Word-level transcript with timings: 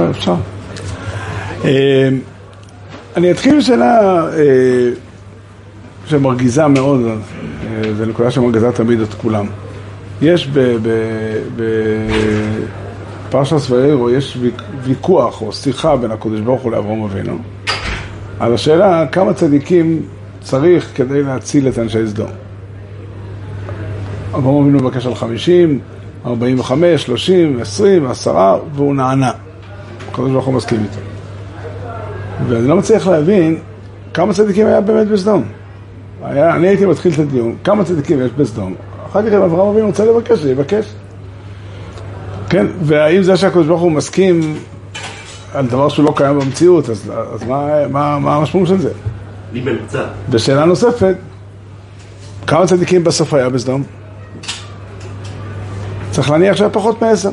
אפשר. 0.00 0.34
אה, 1.64 2.08
אני 3.16 3.30
אתחיל 3.30 3.58
בשאלה 3.58 4.24
אה, 4.32 4.90
שמרגיזה 6.06 6.66
מאוד, 6.66 7.00
אה, 7.04 7.14
זו 7.96 8.06
נקודה 8.06 8.30
שמרגיזה 8.30 8.72
תמיד 8.72 9.00
את 9.00 9.14
כולם. 9.14 9.46
יש 10.22 10.50
בפרשת 13.28 13.70
ואירו, 13.70 14.10
יש 14.10 14.38
ויכוח 14.82 15.42
או 15.42 15.52
שיחה 15.52 15.96
בין 15.96 16.10
הקדוש 16.10 16.40
ברוך 16.40 16.62
הוא 16.62 16.72
לאברהם 16.72 17.02
אבינו 17.02 17.38
על 18.40 18.54
השאלה 18.54 19.06
כמה 19.06 19.34
צדיקים 19.34 20.02
צריך 20.40 20.90
כדי 20.94 21.22
להציל 21.22 21.68
את 21.68 21.78
אנשי 21.78 22.06
סדום. 22.06 22.30
אברהם 24.34 24.62
אבינו 24.62 24.78
מבקש 24.78 25.06
על 25.06 25.14
50, 25.14 25.78
45, 26.26 27.02
30, 27.02 27.60
20, 27.60 28.06
10, 28.06 28.58
והוא 28.74 28.94
נענה. 28.94 29.32
הקדוש 30.08 30.30
ברוך 30.30 30.44
הוא 30.44 30.54
מסכים 30.54 30.80
איתו. 30.82 31.00
ואני 32.48 32.68
לא 32.68 32.76
מצליח 32.76 33.06
להבין 33.06 33.58
כמה 34.14 34.34
צדיקים 34.34 34.66
היה 34.66 34.80
באמת 34.80 35.08
בסדום. 35.08 35.44
היה, 36.22 36.56
אני 36.56 36.68
הייתי 36.68 36.86
מתחיל 36.86 37.12
את 37.12 37.18
הדיון, 37.18 37.56
כמה 37.64 37.84
צדיקים 37.84 38.26
יש 38.26 38.30
בסדום. 38.30 38.74
אחר 39.10 39.22
כך 39.22 39.32
אם 39.32 39.42
אברהם 39.42 39.68
אבינו 39.68 39.86
רוצה 39.86 40.04
לבקש, 40.04 40.38
שיבקש. 40.38 40.84
כן, 42.50 42.66
והאם 42.82 43.22
זה 43.22 43.36
שהקדוש 43.36 43.66
ברוך 43.66 43.80
הוא 43.80 43.92
מסכים 43.92 44.56
על 45.54 45.66
דבר 45.66 45.88
שהוא 45.88 46.04
לא 46.04 46.12
קיים 46.16 46.38
במציאות, 46.38 46.90
אז, 46.90 47.12
אז 47.34 47.42
מה, 47.42 47.88
מה, 47.88 48.18
מה 48.18 48.36
המשמעות 48.36 48.68
של 48.68 48.80
זה? 48.80 48.90
לי 49.52 49.60
ממצא. 49.60 50.04
ושאלה 50.30 50.64
נוספת, 50.64 51.14
כמה 52.46 52.66
צדיקים 52.66 53.04
בסוף 53.04 53.34
היה 53.34 53.48
בסדום? 53.48 53.82
צריך 56.10 56.30
להניח 56.30 56.56
שהיה 56.56 56.70
פחות 56.70 57.02
מעשר. 57.02 57.30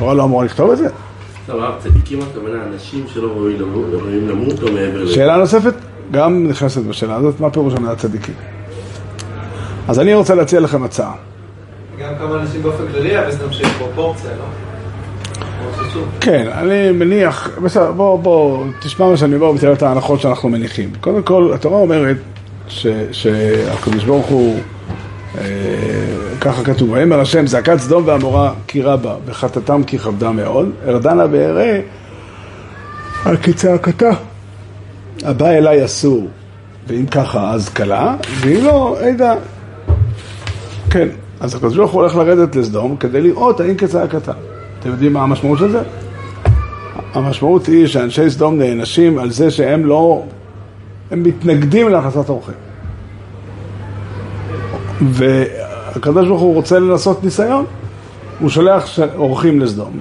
התורה 0.00 0.14
לא 0.14 0.24
אמורה 0.24 0.44
לכתוב 0.44 0.70
את 0.70 0.78
זה? 0.78 0.88
לא, 1.48 1.54
הרב, 1.54 1.74
צדיקים 1.78 2.18
הכוונה 2.22 2.64
אנשים 2.64 3.04
שלא 3.14 3.26
ראויים 3.26 4.28
למות 4.28 4.62
או 4.62 4.72
מעבר 4.72 5.02
לזה. 5.02 5.14
שאלה 5.14 5.36
נוספת, 5.36 5.74
גם 6.10 6.46
נכנסת 6.46 6.82
בשאלה 6.82 7.16
הזאת, 7.16 7.40
מה 7.40 7.50
פירוש 7.50 7.74
המילה 7.74 7.96
צדיקים? 7.96 8.34
אז 9.88 10.00
אני 10.00 10.14
רוצה 10.14 10.34
להציע 10.34 10.60
לכם 10.60 10.82
הצעה. 10.82 11.12
גם 12.00 12.12
כמה 12.18 12.40
אנשים 12.40 12.62
באופן 12.62 12.84
כללי 12.92 13.10
היה 13.10 13.28
בסדום 13.28 13.52
שיש 13.52 13.68
פרופורציה, 13.78 14.30
לא? 14.30 14.44
כן, 16.20 16.48
אני 16.52 16.92
מניח, 16.92 17.58
בסדר, 17.62 17.92
בוא, 17.92 18.18
בוא, 18.18 18.64
תשמע 18.80 19.10
מה 19.10 19.16
שאני 19.16 19.34
אומר 19.34 19.50
ותראה 19.50 19.72
את 19.72 19.82
ההנחות 19.82 20.20
שאנחנו 20.20 20.48
מניחים. 20.48 20.90
קודם 21.00 21.22
כל, 21.22 21.50
התורה 21.54 21.78
אומרת 21.78 22.16
שהקדוש 23.12 24.04
ברוך 24.04 24.26
הוא, 24.26 24.60
אה, 25.38 25.44
ככה 26.40 26.64
כתוב, 26.64 26.90
ויאמר 26.90 27.20
השם, 27.20 27.46
זעקת 27.46 27.78
סדום 27.78 28.02
ועמורה 28.06 28.52
כי 28.66 28.82
רבה, 28.82 29.14
וחטאתם 29.26 29.82
כי 29.84 29.98
כבדה 29.98 30.30
מאוד, 30.30 30.70
ארדנה 30.86 31.24
ואראה 31.30 31.80
על 33.24 33.36
כצעקתה. 33.36 34.10
הבא 35.22 35.50
אליי 35.50 35.84
אסור, 35.84 36.28
ואם 36.86 37.06
ככה 37.06 37.50
אז 37.50 37.68
קלה, 37.68 38.16
ואם 38.40 38.64
לא, 38.64 38.96
עדה. 39.00 39.34
כן, 40.90 41.08
אז 41.40 41.54
הקדוש 41.54 41.76
ברוך 41.76 41.90
הוא 41.90 42.00
הולך 42.00 42.16
לרדת 42.16 42.56
לסדום 42.56 42.96
כדי 42.96 43.20
לראות 43.20 43.60
האם 43.60 43.74
כצעקתה. 43.74 44.32
אתם 44.80 44.90
יודעים 44.90 45.12
מה 45.12 45.22
המשמעות 45.22 45.58
של 45.58 45.70
זה? 45.70 45.82
המשמעות 47.14 47.66
היא 47.66 47.86
שאנשי 47.86 48.30
סדום 48.30 48.58
נענשים 48.58 49.18
על 49.18 49.30
זה 49.30 49.50
שהם 49.50 49.86
לא, 49.86 50.22
הם 51.10 51.22
מתנגדים 51.22 51.88
להכנסת 51.88 52.28
אורחים. 52.28 52.54
והקדוש 55.94 56.28
ברוך 56.28 56.40
הוא 56.40 56.54
רוצה 56.54 56.78
לנסות 56.78 57.24
ניסיון, 57.24 57.64
הוא 58.40 58.48
שולח 58.48 58.98
אורחים 59.16 59.60
לסדום, 59.60 59.92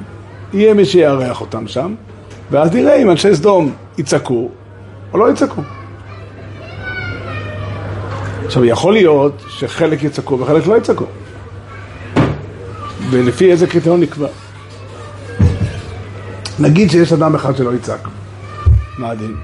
יהיה 0.53 0.73
מי 0.73 0.85
שיארח 0.85 1.41
אותם 1.41 1.67
שם, 1.67 1.95
ואז 2.51 2.73
נראה 2.73 2.95
אם 2.95 3.11
אנשי 3.11 3.35
סדום 3.35 3.71
יצעקו 3.97 4.49
או 5.13 5.17
לא 5.17 5.31
יצעקו. 5.31 5.61
עכשיו, 8.45 8.65
יכול 8.65 8.93
להיות 8.93 9.43
שחלק 9.49 10.03
יצעקו 10.03 10.39
וחלק 10.39 10.67
לא 10.67 10.77
יצעקו. 10.77 11.05
ולפי 13.09 13.51
איזה 13.51 13.67
קריטריון 13.67 13.99
נקבע. 13.99 14.27
נגיד 16.59 16.91
שיש 16.91 17.13
אדם 17.13 17.35
אחד 17.35 17.55
שלא 17.55 17.73
יצעק, 17.73 18.07
מה 18.97 19.09
הדין? 19.09 19.35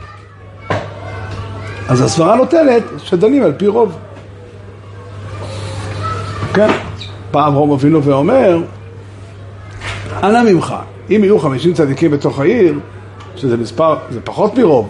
אז 1.88 2.02
הסברה 2.02 2.36
נותנת 2.36 2.84
שדנים 2.98 3.44
על 3.44 3.54
פי 3.58 3.68
רוב. 3.68 3.98
כן, 6.56 6.72
פעם 7.32 7.54
רום 7.54 7.72
אבינו 7.72 8.04
ואומר, 8.04 8.58
אנא 10.24 10.44
ממך, 10.44 10.76
אם 11.10 11.20
יהיו 11.24 11.40
חמישים 11.40 11.74
צדיקים 11.74 12.12
בתוך 12.12 12.40
העיר, 12.40 12.80
שזה 13.36 13.58
מספר, 13.58 13.96
זה 14.10 14.22
פחות 14.22 14.58
מרוב, 14.58 14.90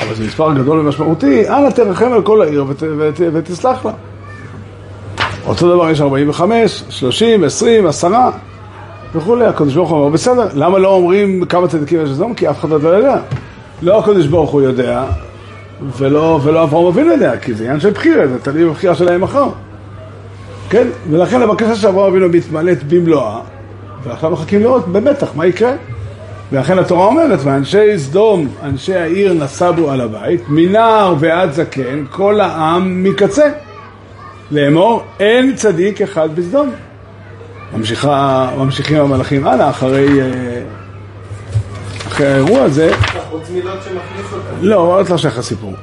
אבל 0.00 0.14
זה 0.14 0.24
מספר 0.24 0.54
גדול 0.54 0.78
ומשמעותי, 0.78 1.48
אנא 1.48 1.70
תרחם 1.70 2.12
על 2.12 2.22
כל 2.22 2.42
העיר 2.42 2.64
ות, 2.68 2.82
ות, 2.82 3.20
ות, 3.20 3.20
ותסלח 3.32 3.84
לה. 3.84 3.92
אותו 5.46 5.74
דבר 5.74 5.90
יש 5.90 6.00
45, 6.00 6.82
30, 6.88 7.44
20, 7.44 7.86
10 7.86 8.08
וכולי, 9.14 9.46
הקדוש 9.46 9.74
ברוך 9.74 9.90
הוא 9.90 9.98
אומר, 9.98 10.08
בסדר, 10.08 10.48
למה 10.54 10.78
לא 10.78 10.88
אומרים 10.88 11.44
כמה 11.44 11.68
צדיקים 11.68 12.02
יש 12.02 12.10
לסדום? 12.10 12.34
כי 12.34 12.50
אף 12.50 12.60
אחד 12.60 12.70
לא 12.70 12.88
יודע. 12.88 13.16
לא 13.82 13.98
הקדוש 13.98 14.26
ברוך 14.26 14.50
הוא 14.50 14.62
יודע, 14.62 15.04
ולא, 15.98 16.40
ולא 16.42 16.62
אברהם 16.62 16.86
אבינו 16.86 17.12
יודע, 17.12 17.38
כי 17.38 17.54
זה 17.54 17.64
עניין 17.64 17.80
של 17.80 17.90
בחירה, 17.90 18.26
זה 18.26 18.38
תלוי 18.38 18.64
בבחירה 18.64 18.94
שלהם 18.94 19.20
מחר. 19.20 19.48
כן? 20.70 20.88
ולכן 21.10 21.42
הבקשה 21.42 21.74
של 21.74 21.88
אברהם 21.88 22.10
אבינו 22.10 22.28
מתמלאת 22.28 22.82
במלואה, 22.82 23.40
ועכשיו 24.02 24.30
מחכים 24.30 24.60
לראות 24.60 24.88
במתח 24.88 25.32
מה 25.34 25.46
יקרה. 25.46 25.72
ולכן 26.52 26.78
התורה 26.78 27.06
אומרת, 27.06 27.38
ואנשי 27.44 27.98
סדום, 27.98 28.48
אנשי 28.62 28.94
העיר 28.94 29.32
נסבו 29.32 29.90
על 29.90 30.00
הבית, 30.00 30.42
מנער 30.48 31.14
ועד 31.20 31.52
זקן, 31.52 32.04
כל 32.10 32.40
העם 32.40 33.02
מקצה. 33.02 33.50
לאמור, 34.50 35.02
אין 35.20 35.54
צדיק 35.54 36.02
אחד 36.02 36.36
בסדום. 36.36 36.70
ממשיכה, 37.76 38.50
ממשיכים 38.58 39.00
המלאכים 39.00 39.46
הלאה, 39.46 39.70
אחרי, 39.70 40.08
אחרי 42.06 42.26
האירוע 42.26 42.62
הזה. 42.62 42.92
חוץ 43.30 43.50
מילות 43.50 43.78
שמכניס 43.84 44.32
אותם. 44.32 44.54
לא, 44.60 45.02
לא 45.10 45.16
שייך 45.16 45.38
הסיפור. 45.38 45.74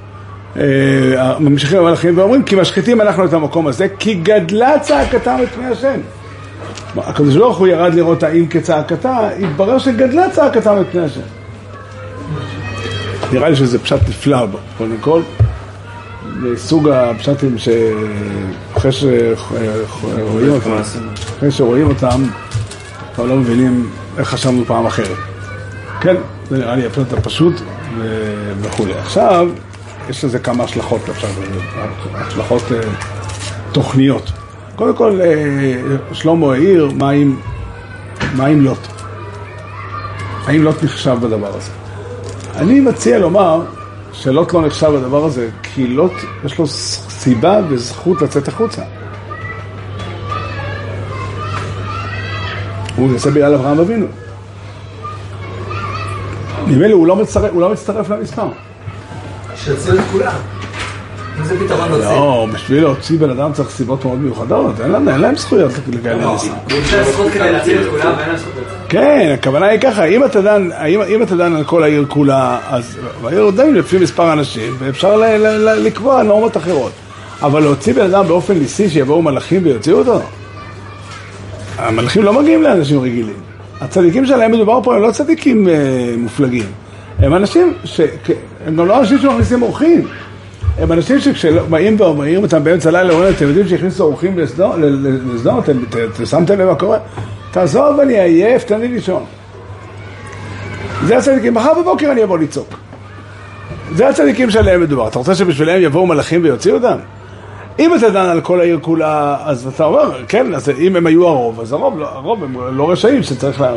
ממשיכים 1.40 1.80
המלאכים 1.80 2.18
ואומרים, 2.18 2.44
כי 2.44 2.56
משחיתים 2.56 3.02
אנחנו 3.02 3.26
את 3.26 3.34
המקום 3.34 3.68
הזה, 3.68 3.88
כי 4.00 4.14
גדלה 4.14 4.80
צעקתם 4.80 5.38
את 5.44 5.50
פני 5.50 5.66
השם. 5.66 6.00
הקדוש 6.98 7.36
ברוך 7.36 7.58
הוא 7.58 7.68
ירד 7.68 7.94
לראות 7.94 8.24
האם 8.24 8.48
כצעקתה, 8.48 9.30
התברר 9.40 9.78
שגדלה 9.78 10.30
צעקתם 10.30 10.76
את 10.82 10.86
פני 10.92 11.02
השם. 11.02 11.22
נראה 13.34 13.50
לי 13.50 13.56
שזה 13.56 13.80
פשט 13.80 14.10
נפלא 14.10 14.46
קודם 14.78 14.98
כל. 15.02 15.22
מסוג 16.42 16.90
הפשטים 16.90 17.56
שאחרי 17.58 18.92
שרואים 18.92 20.50
אותם, 20.50 20.72
שרואים 21.50 21.88
אותם, 21.88 22.24
כבר 23.16 23.26
לא 23.26 23.36
מבינים 23.36 23.90
איך 24.18 24.28
חשבנו 24.28 24.66
פעם 24.66 24.86
אחרת. 24.86 25.18
כן, 26.02 26.16
זה 26.50 26.58
נראה 26.58 26.76
לי 26.76 26.86
הפשט 26.86 27.14
הפשוט 27.14 27.54
וכולי. 28.62 28.94
עכשיו, 28.94 29.50
יש 30.10 30.26
לזה 30.26 30.40
כמה 30.40 30.64
השלכות, 30.64 31.10
עכשיו, 31.10 31.30
השלכות 32.14 32.64
תוכניות. 33.72 34.32
קודם 34.76 34.96
כל, 34.96 35.20
שלמה 36.14 36.54
העיר, 36.54 36.92
מה 38.36 38.46
עם 38.46 38.62
לוט? 38.62 38.88
האם 40.46 40.64
לוט 40.64 40.84
נחשב 40.84 41.18
בדבר 41.22 41.56
הזה? 41.56 41.72
אני 42.56 42.80
מציע 42.80 43.20
לומר 43.20 43.62
שלוט 44.14 44.54
לא 44.54 44.66
נחשב 44.66 44.88
בדבר 44.88 45.26
הזה, 45.26 45.50
כי 45.64 45.88
לוט 45.88 46.14
יש 46.46 46.60
לו 46.60 46.68
סיבה 47.10 47.62
וזכות 47.70 48.22
לצאת 48.22 48.48
החוצה. 48.48 48.82
הוא 52.96 53.12
יוצא 53.12 53.30
בגלל 53.30 53.54
אברהם 53.54 53.80
אבינו. 53.80 54.06
לי, 56.88 56.92
הוא 56.92 57.08
לא 57.08 57.16
מצטרף, 57.16 57.52
הוא 57.54 57.62
לא 57.62 57.70
מצטרף 57.70 58.10
למספר. 58.10 58.48
שיוציאו 59.68 59.96
את 59.96 60.04
כולם. 60.12 60.32
אם 61.40 61.46
זה 61.46 61.66
פתרון 61.66 61.92
להוציא. 61.92 62.10
לא, 62.10 62.48
בשביל 62.54 62.84
להוציא 62.84 63.18
בן 63.18 63.30
אדם 63.30 63.54
צריך 63.54 63.70
סיבות 63.70 64.06
מאוד 64.06 64.20
מיוחדות, 64.20 64.82
אין 64.82 64.92
להם, 64.92 65.08
להם 65.08 65.36
זכויות 65.36 65.72
לכאלה 65.88 66.34
מספר. 66.34 66.48
הוא 66.72 66.80
רוצה 66.80 67.04
זכות 67.12 67.32
כדי 67.32 67.52
להציל 67.52 67.82
את 67.82 67.88
כולם 67.90 68.14
ואין 68.18 68.30
לה 68.30 68.38
זכות 68.38 68.54
לצאת. 68.56 68.78
כן, 68.90 69.36
הכוונה 69.40 69.66
היא 69.66 69.80
ככה, 69.80 70.04
אם 70.06 70.26
אתה 71.24 71.36
דן, 71.36 71.56
על 71.56 71.64
כל 71.64 71.84
העיר 71.84 72.06
כולה, 72.08 72.60
אז 72.70 72.98
העיר 73.24 73.50
דנים 73.50 73.76
לפי 73.76 73.98
מספר 73.98 74.34
אנשים, 74.34 74.76
ואפשר 74.80 75.22
לקבוע 75.78 76.24
נורמות 76.24 76.58
אחרות. 76.58 76.92
אבל 77.42 77.64
להוציא 77.64 77.94
בן 77.94 78.06
אדם 78.06 78.28
באופן 78.28 78.54
ניסי 78.54 78.90
שיבואו 78.90 79.22
מלאכים 79.22 79.62
ויוציאו 79.64 79.98
אותו? 79.98 80.22
המלאכים 81.78 82.24
לא 82.24 82.34
מגיעים 82.34 82.64
לאנשים 82.64 83.00
רגילים. 83.00 83.36
הצדיקים 83.82 84.26
שלהם 84.26 84.52
מדובר 84.52 84.80
פה 84.84 84.96
הם 84.96 85.02
לא 85.02 85.12
צדיקים 85.12 85.70
אה, 85.70 85.74
מופלגים. 86.18 86.66
הם 87.20 87.36
אנשים 87.36 87.74
ש... 87.84 88.02
הם 88.66 88.76
גם 88.76 88.88
לא 88.88 89.00
אנשים 89.00 89.18
שמכניסים 89.18 89.62
אורחים. 89.62 90.08
הם 90.78 90.92
אנשים 90.92 91.20
שכשבאים 91.20 91.96
ואומרים 92.00 92.44
אותם 92.44 92.64
באמצע 92.64 92.90
הלילה, 92.90 93.14
אומרים, 93.14 93.34
אתם 93.34 93.48
יודעים 93.48 93.68
שהכניסו 93.68 94.04
אורחים 94.04 94.40
לסדום, 94.40 95.60
אתם 95.60 96.26
שמתם 96.26 96.60
לב 96.60 96.70
מה 96.70 96.76
קורה? 96.76 96.98
תעזוב, 97.52 98.00
אני 98.00 98.20
עייף, 98.20 98.64
תן 98.64 98.80
לי 98.80 98.88
לישון. 98.88 99.24
זה 101.04 101.18
הצדיקים, 101.18 101.54
מחר 101.54 101.82
בבוקר 101.82 102.12
אני 102.12 102.24
אבוא 102.24 102.38
לצעוק. 102.38 102.78
זה 103.96 104.10
הצדיקים 104.10 104.50
שעליהם 104.50 104.82
מדובר. 104.82 105.08
אתה 105.08 105.20
רוצה 105.20 105.36
שבשבילם 105.36 105.82
יבואו 105.82 106.08
מלאכים 106.08 106.44
ויוציאו 106.44 106.76
אותם? 106.76 106.98
אם 107.80 107.96
אתה 107.96 108.10
דן 108.10 108.26
על 108.26 108.42
כל 108.42 108.60
העיר 108.60 108.80
כולה, 108.82 109.38
אז 109.44 109.68
אתה 109.68 109.86
אומר, 109.86 110.26
כן, 110.28 110.56
אז 110.56 110.70
אם 110.70 110.96
הם 110.96 111.08
היו 111.08 111.28
הרוב, 111.28 111.62
אז 111.62 111.74
הרוב, 111.74 112.00
לא, 112.00 112.08
הרוב 112.08 112.44
הם 112.44 112.78
לא 112.78 112.92
רשעים 112.92 113.24
שצריך 113.24 113.62
לה... 113.62 113.74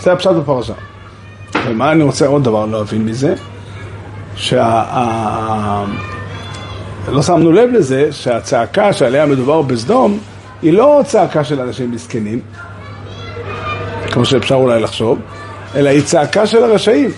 זה 0.00 0.12
הפשט 0.12 0.30
בפרשה. 0.30 0.74
ומה 1.66 1.92
אני 1.92 2.02
רוצה 2.02 2.26
עוד 2.26 2.44
דבר 2.44 2.66
להבין 2.66 3.04
מזה? 3.04 3.34
שה... 4.36 4.84
לא 7.08 7.22
שמנו 7.22 7.52
לב 7.52 7.70
לזה 7.72 8.12
שהצעקה 8.12 8.92
שעליה 8.92 9.26
מדובר 9.26 9.62
בסדום 9.62 10.18
היא 10.62 10.72
לא 10.72 11.00
צעקה 11.06 11.44
של 11.44 11.60
אנשים 11.60 11.90
מסכנים, 11.90 12.40
כמו 14.10 14.24
שאפשר 14.24 14.54
אולי 14.54 14.80
לחשוב, 14.80 15.18
אלא 15.74 15.88
היא 15.88 16.02
צעקה 16.02 16.46
של 16.46 16.64
הרשעים. 16.64 17.10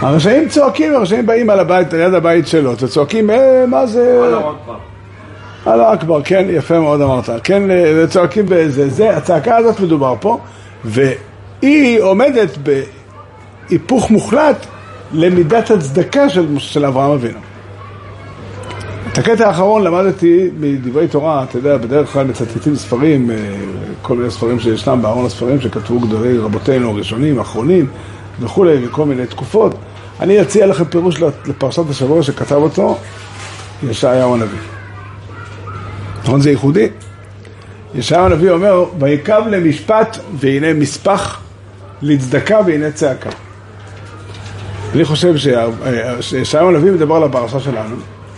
הרשעים 0.00 0.48
צועקים, 0.48 0.94
הרשעים 0.94 1.26
באים 1.26 1.50
על 1.50 1.60
הבית, 1.60 1.92
ליד 1.92 2.14
הבית 2.14 2.46
שלו, 2.46 2.72
וצועקים, 2.80 3.30
אה, 3.30 3.64
מה 3.66 3.86
זה... 3.86 4.32
אללה 5.66 5.94
אכבר, 5.94 6.22
כן, 6.22 6.46
יפה 6.50 6.80
מאוד 6.80 7.00
אמרת, 7.00 7.30
כן, 7.44 7.70
אה, 7.70 7.92
וצועקים 8.04 8.44
בזה, 8.48 8.88
זה, 8.88 9.16
הצעקה 9.16 9.56
הזאת 9.56 9.80
מדובר 9.80 10.14
פה, 10.20 10.38
והיא 11.62 12.00
עומדת 12.00 12.58
בהיפוך 13.68 14.10
מוחלט 14.10 14.66
למידת 15.12 15.70
הצדקה 15.70 16.28
של, 16.28 16.58
של 16.58 16.84
אברהם 16.84 17.10
אבינו. 17.10 17.38
את 19.12 19.18
הקטע 19.18 19.48
האחרון 19.48 19.84
למדתי 19.84 20.50
מדברי 20.60 21.08
תורה, 21.08 21.42
אתה 21.42 21.58
יודע, 21.58 21.76
בדרך 21.76 22.12
כלל 22.12 22.26
מצטטים 22.26 22.76
ספרים, 22.76 23.30
אה, 23.30 23.36
כל 24.02 24.16
מיני 24.16 24.30
ספרים 24.30 24.60
שישנם 24.60 25.02
בארון 25.02 25.26
הספרים 25.26 25.60
שכתבו 25.60 26.00
גדולי 26.00 26.38
רבותינו 26.38 26.90
הראשונים, 26.90 27.38
האחרונים 27.38 27.86
וכולי, 28.40 28.86
וכל 28.86 29.04
מיני 29.04 29.26
תקופות. 29.26 29.74
אני 30.20 30.42
אציע 30.42 30.66
לכם 30.66 30.84
פירוש 30.84 31.20
לפרשת 31.46 31.90
השבוע 31.90 32.22
שכתב 32.22 32.54
אותו 32.54 32.98
ישעיהו 33.90 34.34
הנביא. 34.34 34.58
נכון 36.22 36.40
זה 36.40 36.50
ייחודי? 36.50 36.88
ישעיהו 37.94 38.24
הנביא 38.24 38.50
אומר, 38.50 38.84
ויקב 38.98 39.42
למשפט 39.50 40.18
והנה 40.40 40.72
מספח, 40.72 41.40
לצדקה 42.02 42.60
והנה 42.66 42.90
צעקה. 42.90 43.30
אני 44.94 45.04
חושב 45.04 45.34
שישעיהו 46.20 46.68
הנביא 46.68 46.92
מדבר 46.92 47.14
על 47.16 47.22
הפרשה 47.24 47.60
שלנו, 47.60 47.96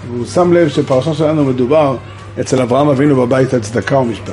והוא 0.08 0.26
שם 0.26 0.52
לב 0.52 0.69
שפרשה 0.69 1.14
שלנו 1.14 1.44
מדובר 1.44 1.96
אצל 2.40 2.62
אברהם 2.62 2.88
אבינו 2.88 3.26
בבית 3.26 3.55
הצדקה 3.55 3.99
ומשפט. 3.99 4.32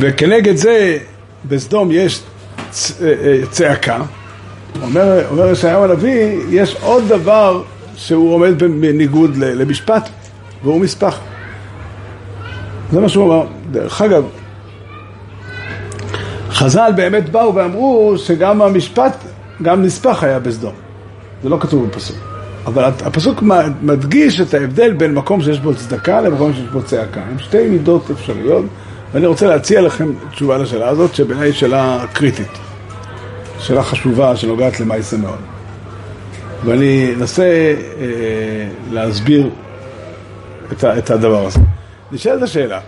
וכנגד 0.00 0.56
זה 0.56 0.98
בסדום 1.44 1.88
יש 1.92 2.22
אה, 3.02 3.06
אה, 3.06 3.46
צעקה, 3.50 3.98
אומר, 4.82 5.28
אומר 5.30 5.50
ישעיהו 5.50 5.84
הנביא, 5.84 6.38
יש 6.50 6.76
עוד 6.82 7.08
דבר 7.08 7.62
שהוא 7.96 8.34
עומד 8.34 8.58
בניגוד 8.58 9.36
למשפט, 9.36 10.08
והוא 10.62 10.80
מספח. 10.80 11.18
זה 12.92 13.00
מה 13.00 13.08
שהוא 13.08 13.24
אמר. 13.24 13.46
דרך 13.70 14.02
אגב, 14.02 14.24
חז"ל 16.56 16.92
באמת 16.96 17.28
באו 17.28 17.54
ואמרו 17.54 18.14
שגם 18.18 18.62
המשפט, 18.62 19.16
גם 19.62 19.82
נספח 19.82 20.22
היה 20.24 20.38
בסדום. 20.38 20.72
זה 21.42 21.48
לא 21.48 21.56
כתוב 21.60 21.86
בפסוק. 21.86 22.16
אבל 22.66 22.84
הפסוק 22.84 23.42
מדגיש 23.82 24.40
את 24.40 24.54
ההבדל 24.54 24.92
בין 24.92 25.14
מקום 25.14 25.42
שיש 25.42 25.60
בו 25.60 25.74
צדקה 25.74 26.20
למקום 26.20 26.52
שיש 26.52 26.68
בו 26.72 26.82
צעקה. 26.82 27.20
הם 27.20 27.38
שתי 27.38 27.68
מידות 27.68 28.10
אפשריות, 28.10 28.64
ואני 29.12 29.26
רוצה 29.26 29.46
להציע 29.46 29.80
לכם 29.80 30.12
תשובה 30.30 30.58
לשאלה 30.58 30.88
הזאת, 30.88 31.14
שבעיניי 31.14 31.48
היא 31.48 31.54
שאלה 31.54 32.04
קריטית. 32.12 32.58
שאלה 33.58 33.82
חשובה 33.82 34.36
שנוגעת 34.36 34.80
למעשה 34.80 35.16
מאוד. 35.16 35.38
ואני 36.64 37.14
אנסה 37.14 37.44
אה, 37.44 37.74
להסביר 38.90 39.50
את, 40.72 40.84
את 40.84 41.10
הדבר 41.10 41.46
הזה. 41.46 41.60
נשאלת 42.12 42.42
השאלה, 42.42 42.80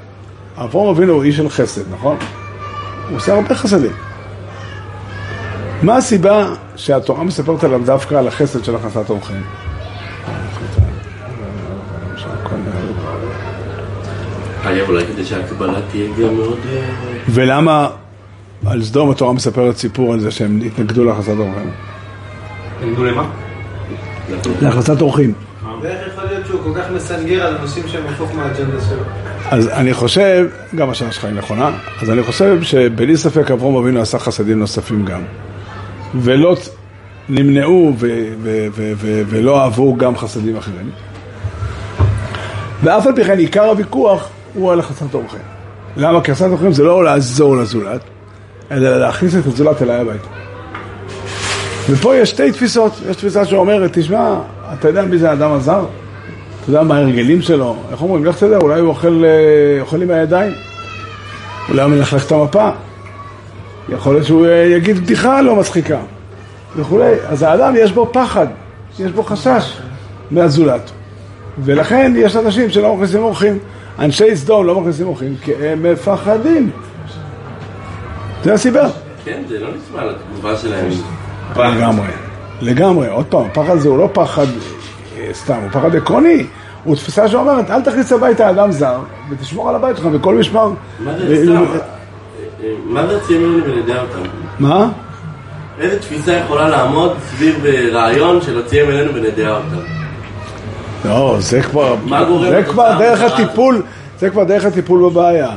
אברהם 0.56 0.88
אבינו 0.88 1.12
הוא 1.12 1.22
איש 1.24 1.36
של 1.36 1.48
חסד, 1.48 1.82
נכון? 1.92 2.16
הוא 3.08 3.16
עושה 3.16 3.34
הרבה 3.34 3.54
חסדים. 3.54 3.92
מה 5.82 5.96
הסיבה 5.96 6.54
שהתורה 6.76 7.24
מספרת 7.24 7.64
עליו 7.64 7.80
דווקא 7.84 8.14
על 8.14 8.28
החסד 8.28 8.64
של 8.64 8.76
הכנסת 8.76 9.10
אורחים? 9.10 9.42
היה 14.64 14.84
אולי 14.84 15.06
כדי 15.06 15.24
שהקבלה 15.24 15.80
תהיה 15.90 16.08
גם 16.08 16.34
מאוד... 16.34 16.58
אה, 16.72 16.90
ולמה 17.28 17.88
על 18.66 18.82
סדום 18.82 19.10
התורה 19.10 19.32
מספרת 19.32 19.76
סיפור 19.76 20.12
על 20.12 20.20
זה 20.20 20.30
שהם 20.30 20.60
התנגדו 20.66 21.04
להכנסת 21.04 21.28
אורחים? 21.38 21.70
התנגדו 22.76 23.04
למה? 23.04 23.30
להכנסת 24.62 25.00
אורחים. 25.00 25.32
ואיך 25.82 26.08
יכול 26.08 26.24
להיות 26.24 26.46
שהוא 26.46 26.60
כל 26.62 26.80
כך 26.80 26.90
מסנגר 26.90 27.46
על 27.46 27.56
אנשים 27.56 27.88
שהם 27.88 28.02
הפוך 28.06 28.34
מהאג'נדה 28.34 28.80
שלו? 28.88 29.02
אז 29.50 29.68
אני 29.68 29.94
חושב, 29.94 30.46
גם 30.74 30.90
השאלה 30.90 31.12
שלך 31.12 31.24
היא 31.24 31.34
נכונה, 31.34 31.70
אז 32.02 32.10
אני 32.10 32.22
חושב 32.22 32.62
שבלי 32.62 33.16
ספק 33.16 33.50
אברום 33.50 33.76
אבינו 33.76 34.00
עשה 34.00 34.18
חסדים 34.18 34.58
נוספים 34.58 35.04
גם. 35.04 35.20
ולא 36.14 36.56
נמנעו 37.28 37.92
ו- 37.98 38.32
ו- 38.42 38.66
ו- 38.72 39.22
ולא 39.28 39.62
אהבו 39.62 39.96
גם 39.96 40.16
חסדים 40.16 40.56
אחרים. 40.56 40.90
ואף 42.82 43.06
על 43.06 43.14
פי 43.14 43.24
כן 43.24 43.38
עיקר 43.38 43.64
הוויכוח 43.64 44.28
הוא 44.54 44.72
על 44.72 44.80
הכנסת 44.80 45.14
אורחים. 45.14 45.40
למה? 45.96 46.20
כי 46.20 46.32
הכנסת 46.32 46.46
אורחים 46.50 46.72
זה 46.72 46.82
לא 46.82 47.04
לעזור 47.04 47.56
לזולת, 47.56 48.00
אלא 48.70 49.00
להכניס 49.00 49.36
את 49.36 49.46
הזולת 49.46 49.82
אליי 49.82 50.00
הביתה. 50.00 50.28
ופה 51.90 52.16
יש 52.16 52.30
שתי 52.30 52.52
תפיסות, 52.52 52.92
יש 53.10 53.16
תפיסה 53.16 53.44
שאומרת, 53.44 53.90
תשמע, 53.98 54.38
אתה 54.72 54.88
יודע 54.88 55.02
מי 55.02 55.18
זה 55.18 55.30
האדם 55.30 55.52
הזר? 55.52 55.84
אתה 56.68 56.76
יודע 56.76 56.88
מה 56.88 56.96
ההרגלים 56.96 57.42
שלו? 57.42 57.76
איך 57.90 58.02
אומרים? 58.02 58.24
לך 58.24 58.38
תדע, 58.38 58.56
אולי 58.56 58.80
הוא 58.80 58.88
אוכל, 58.88 59.24
אה, 59.24 59.80
אוכל 59.80 60.02
עם 60.02 60.10
הידיים, 60.10 60.52
אולי 61.68 61.82
הוא 61.82 61.90
מלכלך 61.90 62.26
את 62.26 62.32
המפה, 62.32 62.70
יכול 63.88 64.14
להיות 64.14 64.26
שהוא 64.26 64.46
אה, 64.46 64.50
יגיד 64.50 64.98
בדיחה 64.98 65.42
לא 65.42 65.56
מצחיקה, 65.56 65.98
וכולי. 66.76 67.12
אז 67.28 67.42
האדם 67.42 67.74
יש 67.76 67.92
בו 67.92 68.10
פחד, 68.12 68.46
יש 68.98 69.12
בו 69.12 69.22
חשש 69.22 69.78
מהזולת. 70.30 70.90
ולכן 71.64 72.12
יש 72.16 72.36
אנשים 72.36 72.70
שלא 72.70 72.94
מכניסים 72.94 73.22
אורחים. 73.22 73.58
אנשי 73.98 74.36
סדום 74.36 74.66
לא 74.66 74.80
מכניסים 74.80 75.06
אורחים 75.06 75.34
כי 75.42 75.52
הם 75.54 75.82
מפחדים. 75.82 76.70
זה 78.44 78.54
הסיבה. 78.54 78.88
כן, 79.24 79.42
זה 79.48 79.60
לא 79.60 79.68
נשמע 79.68 80.04
לתגובה 80.04 80.56
שלהם. 80.56 80.88
לגמרי, 81.56 82.08
לגמרי. 82.60 83.08
עוד 83.08 83.26
פעם, 83.26 83.44
הפחד 83.44 83.76
הזה 83.76 83.88
הוא 83.88 83.98
לא 83.98 84.08
פחד 84.12 84.46
סתם, 85.32 85.58
הוא 85.62 85.70
פחד 85.70 85.96
עקרוני. 85.96 86.46
הוא 86.84 86.96
תפיסה 86.96 87.28
שאומרת, 87.28 87.70
אל 87.70 87.82
תכניס 87.82 88.12
הביתה 88.12 88.50
אדם 88.50 88.72
זר, 88.72 88.98
ותשמור 89.30 89.68
על 89.68 89.74
הבית 89.74 89.96
שלך, 89.96 90.06
וכל 90.12 90.34
משמר... 90.34 90.70
מה 90.98 91.18
זה 91.18 91.44
סתם? 91.44 91.64
מה 92.84 93.06
זה 93.06 93.16
הציונים 93.16 93.62
ונדע 93.66 94.02
אותם? 94.02 94.28
מה? 94.58 94.88
איזה 95.80 95.98
תפיסה 95.98 96.32
יכולה 96.32 96.68
לעמוד 96.68 97.16
סביב 97.30 97.66
אה, 97.66 97.88
רעיון 97.92 98.42
של 98.42 98.56
הוציאים 98.56 98.90
אלינו 98.90 99.14
ונדע 99.14 99.50
אותם? 99.50 99.76
לא, 101.04 101.36
זה 101.38 101.62
כבר, 101.62 101.96
מה 102.04 102.24
גורם 102.24 102.50
זה 102.50 102.62
כבר 102.64 102.98
דרך 102.98 103.20
הטיפול, 103.20 103.82
זה 104.18 104.30
כבר 104.30 104.44
דרך 104.44 104.64
הטיפול 104.64 105.10
בבעיה. 105.10 105.50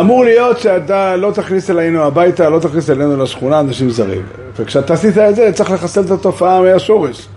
אמור 0.00 0.24
להיות 0.24 0.60
שאתה 0.60 1.16
לא 1.16 1.30
תכניס 1.34 1.70
אלינו 1.70 2.02
הביתה, 2.02 2.48
לא 2.48 2.58
תכניס 2.58 2.90
אלינו 2.90 3.22
לשכונה 3.22 3.60
אנשים 3.60 3.90
זרים. 3.90 4.22
וכשאתה 4.56 4.94
עשית 4.94 5.18
את 5.18 5.36
זה, 5.36 5.50
צריך 5.52 5.70
לחסל 5.70 6.00
את 6.00 6.10
התופעה 6.10 6.60
מהשורש. 6.60 7.28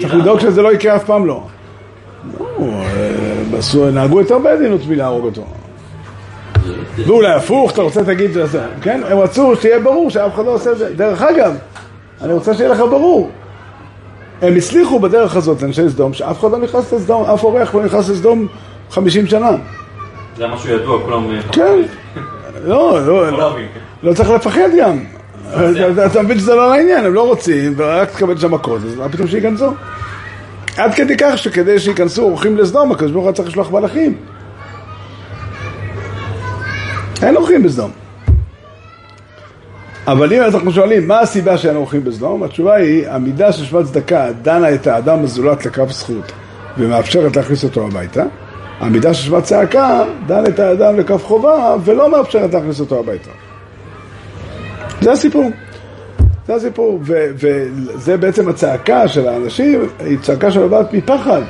צריך 0.00 0.14
לדאוג 0.14 0.40
שזה 0.40 0.62
לא 0.62 0.72
יקרה 0.72 0.96
אף 0.96 1.04
פעם 1.04 1.26
לא. 1.26 1.42
אה, 2.40 3.90
נהגו 3.92 4.20
יותר 4.20 4.38
בעדינות 4.38 4.80
מלהרוג 4.88 5.24
אותו. 5.24 5.44
ואולי 6.96 7.32
הפוך, 7.32 7.72
אתה 7.72 7.82
רוצה 7.82 8.04
תגיד, 8.04 8.30
כן? 8.82 9.00
הם 9.08 9.18
רצו 9.18 9.56
שיהיה 9.56 9.80
ברור 9.80 10.10
שאף 10.10 10.34
אחד 10.34 10.44
לא 10.44 10.50
עושה 10.50 10.72
את 10.72 10.78
זה. 10.78 10.94
דרך 10.94 11.22
אגב, 11.22 11.56
אני 12.22 12.32
רוצה 12.32 12.54
שיהיה 12.54 12.70
לך 12.70 12.78
ברור. 12.78 13.30
הם 14.42 14.56
הצליחו 14.56 14.98
בדרך 14.98 15.36
הזאת, 15.36 15.62
אנשי 15.62 15.88
סדום, 15.88 16.12
שאף 16.12 16.40
אחד 16.40 16.50
לא 16.50 16.58
נכנס 16.58 16.92
לסדום, 16.92 17.24
אף 17.24 17.44
אורח 17.44 17.74
לא 17.74 17.84
נכנס 17.84 18.08
לסדום 18.08 18.46
50 18.90 19.26
שנה. 19.26 19.50
זה 20.36 20.46
משהו 20.46 20.70
ידוע, 20.70 21.02
כולם... 21.04 21.30
אה, 21.30 21.42
כן. 21.52 21.82
לא, 22.64 23.06
לא, 23.06 23.32
לא 23.32 23.56
כן. 23.56 23.80
לא 24.02 24.14
צריך 24.14 24.30
לפחד 24.30 24.68
גם. 24.80 25.15
אתה- 26.06 26.22
מבין 26.22 26.38
שזה 26.38 26.54
לא 26.54 26.70
לעניין, 26.70 27.04
הם 27.04 27.14
לא 27.14 27.26
רוצים, 27.26 27.74
ורק 27.76 28.10
תקבל 28.10 28.38
שם 28.38 28.54
מכות, 28.54 28.80
אז 28.84 28.94
מה 28.96 29.08
פתאום 29.08 29.28
שייכנסו? 29.28 29.72
עד 30.76 30.94
כדי 30.94 31.16
כך 31.18 31.38
שכדי 31.38 31.78
שייכנסו 31.78 32.22
אורחים 32.22 32.56
לסדום, 32.56 32.92
הקדוש 32.92 33.10
ברוך 33.12 33.24
הוא 33.24 33.32
צריך 33.32 33.48
לשלוח 33.48 33.70
מלאכים. 33.70 34.16
אין 37.22 37.36
אורחים 37.36 37.62
בסדום. 37.62 37.90
אבל 40.06 40.32
אם 40.32 40.42
אנחנו 40.42 40.72
שואלים 40.72 41.08
מה 41.08 41.20
הסיבה 41.20 41.58
שאין 41.58 41.76
אורחים 41.76 42.04
בסדום, 42.04 42.42
התשובה 42.42 42.74
היא, 42.74 43.08
המידה 43.08 43.52
של 43.52 43.64
שבת 43.64 43.84
צדקה 43.84 44.28
דנה 44.42 44.74
את 44.74 44.86
האדם 44.86 45.24
הזולת 45.24 45.66
לקרב 45.66 45.92
זכות 45.92 46.32
ומאפשרת 46.78 47.36
להכניס 47.36 47.64
אותו 47.64 47.86
הביתה, 47.86 48.22
המידה 48.80 49.14
של 49.14 49.22
שבת 49.26 49.44
צעקה 49.44 50.04
דן 50.26 50.46
את 50.48 50.58
האדם 50.58 50.98
לכף 50.98 51.24
חובה 51.24 51.76
ולא 51.84 52.10
מאפשרת 52.10 52.54
להכניס 52.54 52.80
אותו 52.80 52.98
הביתה. 53.00 53.30
זה 55.00 55.12
הסיפור. 55.12 55.50
זה 56.46 56.54
הסיפור, 56.54 57.00
ו- 57.02 57.26
וזה 57.34 58.16
בעצם 58.16 58.48
הצעקה 58.48 59.08
של 59.08 59.28
האנשים, 59.28 59.88
היא 60.00 60.18
צעקה 60.22 60.50
שנובעת 60.50 60.92
מפחד. 60.92 61.42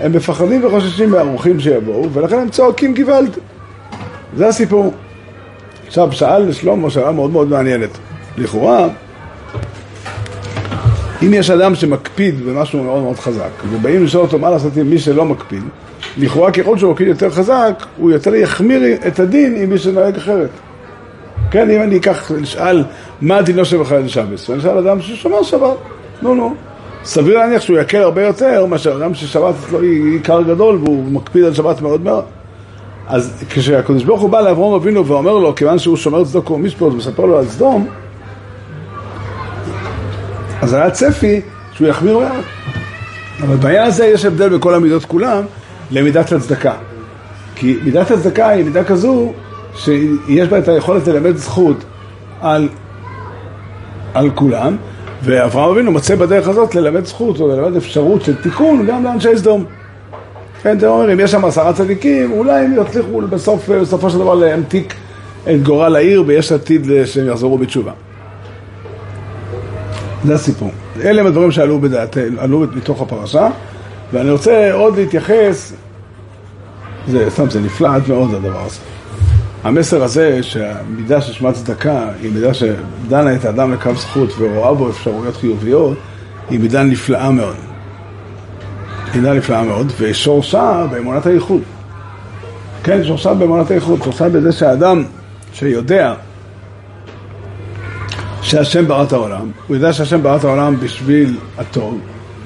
הם 0.00 0.12
מפחדים 0.12 0.64
וחוששים 0.64 1.10
מהאורחים 1.10 1.60
שיבואו, 1.60 2.12
ולכן 2.12 2.38
הם 2.38 2.48
צועקים 2.48 2.94
גוואלד. 2.94 3.38
זה 4.36 4.48
הסיפור. 4.48 4.94
עכשיו, 5.86 6.12
שאל 6.12 6.52
שלמה 6.52 6.90
שאלה 6.90 7.12
מאוד 7.12 7.30
מאוד 7.30 7.48
מעניינת. 7.48 7.90
לכאורה, 8.38 8.88
אם 11.22 11.34
יש 11.34 11.50
אדם 11.50 11.74
שמקפיד 11.74 12.46
במשהו 12.46 12.84
מאוד 12.84 13.02
מאוד 13.02 13.18
חזק, 13.18 13.50
ובאים 13.70 14.04
לשאול 14.04 14.22
אותו 14.22 14.38
מה 14.38 14.50
לעשות 14.50 14.76
עם 14.76 14.90
מי 14.90 14.98
שלא 14.98 15.24
מקפיד, 15.24 15.62
לכאורה 16.16 16.52
ככל 16.52 16.78
שהוא 16.78 16.92
מקפיד 16.92 17.08
יותר 17.08 17.30
חזק, 17.30 17.84
הוא 17.96 18.10
יותר 18.10 18.34
יחמיר 18.34 18.82
את 19.06 19.20
הדין 19.20 19.56
עם 19.56 19.70
מי 19.70 19.78
שנוהג 19.78 20.16
אחרת. 20.16 20.50
כן, 21.50 21.70
אם 21.70 21.82
אני 21.82 21.96
אקח, 21.96 22.32
נשאל 22.40 22.84
מה 23.20 23.42
דינו 23.42 23.64
של 23.64 23.76
בחייל 23.76 24.08
שבס, 24.08 24.48
ואני 24.48 24.60
אשאל 24.60 24.78
אדם 24.78 25.00
ששומר 25.00 25.42
שבת, 25.42 25.76
נו 26.22 26.34
נו. 26.34 26.54
סביר 27.04 27.38
להניח 27.38 27.62
שהוא 27.62 27.78
יקל 27.78 28.02
הרבה 28.02 28.22
יותר 28.22 28.66
מאשר 28.66 28.96
אדם 28.96 29.14
ששבת 29.14 29.54
אצלו 29.64 29.80
היא 29.80 30.12
עיקר 30.12 30.42
גדול 30.42 30.76
והוא 30.76 31.04
מקפיד 31.04 31.44
על 31.44 31.54
שבת 31.54 31.82
מאוד 31.82 32.00
מאוד. 32.00 32.24
אז 33.06 33.44
כשהקדוש 33.50 34.04
ברוך 34.04 34.20
הוא 34.20 34.30
בא 34.30 34.40
לאברהם 34.40 34.72
אבינו 34.72 35.06
ואומר 35.06 35.32
לו, 35.38 35.54
כיוון 35.54 35.78
שהוא 35.78 35.96
שומר 35.96 36.24
צדוק 36.24 36.50
ומשפט 36.50 36.82
ומספר 36.82 37.24
לו 37.24 37.38
על 37.38 37.48
סדום, 37.48 37.88
אז 40.62 40.74
היה 40.74 40.90
צפי 40.90 41.40
שהוא 41.72 41.88
יחמיר 41.88 42.18
מעט. 42.18 42.44
אבל 43.42 43.56
בעניין 43.56 43.86
הזה 43.86 44.06
יש 44.06 44.24
הבדל 44.24 44.48
בכל 44.48 44.74
המידות 44.74 45.04
כולם 45.04 45.44
למידת 45.90 46.32
הצדקה. 46.32 46.74
כי 47.54 47.76
מידת 47.84 48.10
הצדקה 48.10 48.48
היא 48.48 48.64
מידה 48.64 48.84
כזו 48.84 49.32
שיש 49.74 50.48
בה 50.48 50.58
את 50.58 50.68
היכולת 50.68 51.08
ללמד 51.08 51.36
זכות 51.36 51.84
על, 52.40 52.68
על 54.14 54.30
כולם, 54.34 54.76
ואברהם 55.22 55.70
אבינו 55.70 55.92
מצא 55.92 56.14
בדרך 56.14 56.48
הזאת 56.48 56.74
ללמד 56.74 57.04
זכות 57.04 57.40
או 57.40 57.48
ללמד 57.48 57.76
אפשרות 57.76 58.22
של 58.22 58.42
תיקון 58.42 58.86
גם 58.86 59.04
לאנשי 59.04 59.36
סדום. 59.36 59.64
כן, 60.62 60.78
אתה 60.78 60.88
אומר, 60.88 61.12
אם 61.12 61.20
יש 61.20 61.30
שם 61.30 61.44
עשרה 61.44 61.72
צדיקים, 61.72 62.32
אולי 62.32 62.64
הם 62.64 62.74
יצליחו 62.80 63.20
בסוף, 63.20 63.70
בסופו 63.70 64.10
של 64.10 64.18
דבר 64.18 64.34
להמתיק 64.34 64.94
את 65.50 65.62
גורל 65.62 65.96
העיר 65.96 66.24
ויש 66.26 66.52
עתיד 66.52 66.86
שהם 67.04 67.28
יחזרו 67.28 67.58
בתשובה. 67.58 67.92
זה 70.24 70.34
הסיפור. 70.34 70.70
אלה 71.02 71.20
הם 71.20 71.26
הדברים 71.26 71.50
שעלו 71.50 71.80
בדעתנו, 71.80 72.40
עלו 72.40 72.64
מתוך 72.76 73.02
הפרשה, 73.02 73.48
ואני 74.12 74.30
רוצה 74.30 74.72
עוד 74.72 74.96
להתייחס, 74.96 75.72
זה 77.08 77.30
סתם, 77.30 77.50
זה 77.50 77.60
נפלא 77.60 77.88
עד 77.88 78.02
מאוד 78.08 78.34
הדבר 78.34 78.60
הזה. 78.66 78.80
המסר 79.64 80.02
הזה 80.02 80.42
שהמידה 80.42 81.20
של 81.20 81.32
שמע 81.32 81.52
צדקה 81.52 82.08
היא 82.22 82.32
מידה 82.32 82.54
שדנה 82.54 83.34
את 83.34 83.44
האדם 83.44 83.72
לקו 83.72 83.94
זכות 83.94 84.32
ורואה 84.38 84.74
בו 84.74 84.90
אפשרויות 84.90 85.36
חיוביות, 85.36 85.98
היא 86.50 86.60
מידה 86.60 86.82
נפלאה 86.82 87.30
מאוד. 87.30 87.56
מידה 89.14 89.32
נפלאה 89.32 89.64
מאוד, 89.64 89.92
ושורשה 89.98 90.86
באמונת 90.90 91.26
הייחוד. 91.26 91.60
כן, 92.82 93.04
שורשה 93.04 93.34
באמונת 93.34 93.70
הייחוד, 93.70 94.02
שורשה 94.02 94.28
בזה 94.28 94.52
שהאדם 94.52 95.04
שיודע 95.52 96.14
שהשם 98.42 98.88
ברא 98.88 99.02
את 99.02 99.12
העולם, 99.12 99.50
הוא 99.66 99.76
יודע 99.76 99.92
שהשם 99.92 100.22
ברא 100.22 100.36
את 100.36 100.44
העולם 100.44 100.80
בשביל 100.80 101.36
הטוב, 101.58 101.98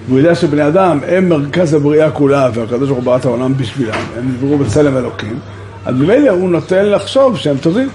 והוא 0.07 0.19
יודע 0.19 0.35
שבני 0.35 0.69
אדם 0.69 0.99
הם 1.07 1.29
מרכז 1.29 1.75
הבריאה 1.75 2.11
כולה, 2.11 2.49
והקדוש 2.55 2.89
ברוך 2.89 2.99
הוא 2.99 3.05
ברא 3.05 3.17
את 3.17 3.25
העולם 3.25 3.57
בשבילם, 3.57 4.01
הם 4.19 4.33
נבראו 4.33 4.59
בצלם 4.59 4.97
אלוקים, 4.97 5.39
אז 5.87 5.95
ממילא 5.95 6.31
הוא 6.31 6.51
נוטה 6.51 6.83
לחשוב 6.83 7.37
שהם 7.37 7.57
טובים. 7.57 7.89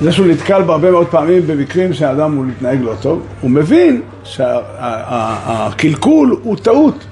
זה 0.00 0.12
שהוא 0.12 0.26
נתקל 0.26 0.62
בהרבה 0.62 0.90
מאוד 0.90 1.06
פעמים 1.06 1.46
במקרים 1.46 1.92
שהאדם 1.92 2.36
הוא 2.36 2.44
מתנהג 2.44 2.78
לא 2.82 2.92
טוב, 3.00 3.26
הוא 3.40 3.50
מבין 3.50 4.00
שהקלקול 4.24 6.36
הוא 6.42 6.56
טעות. 6.56 7.04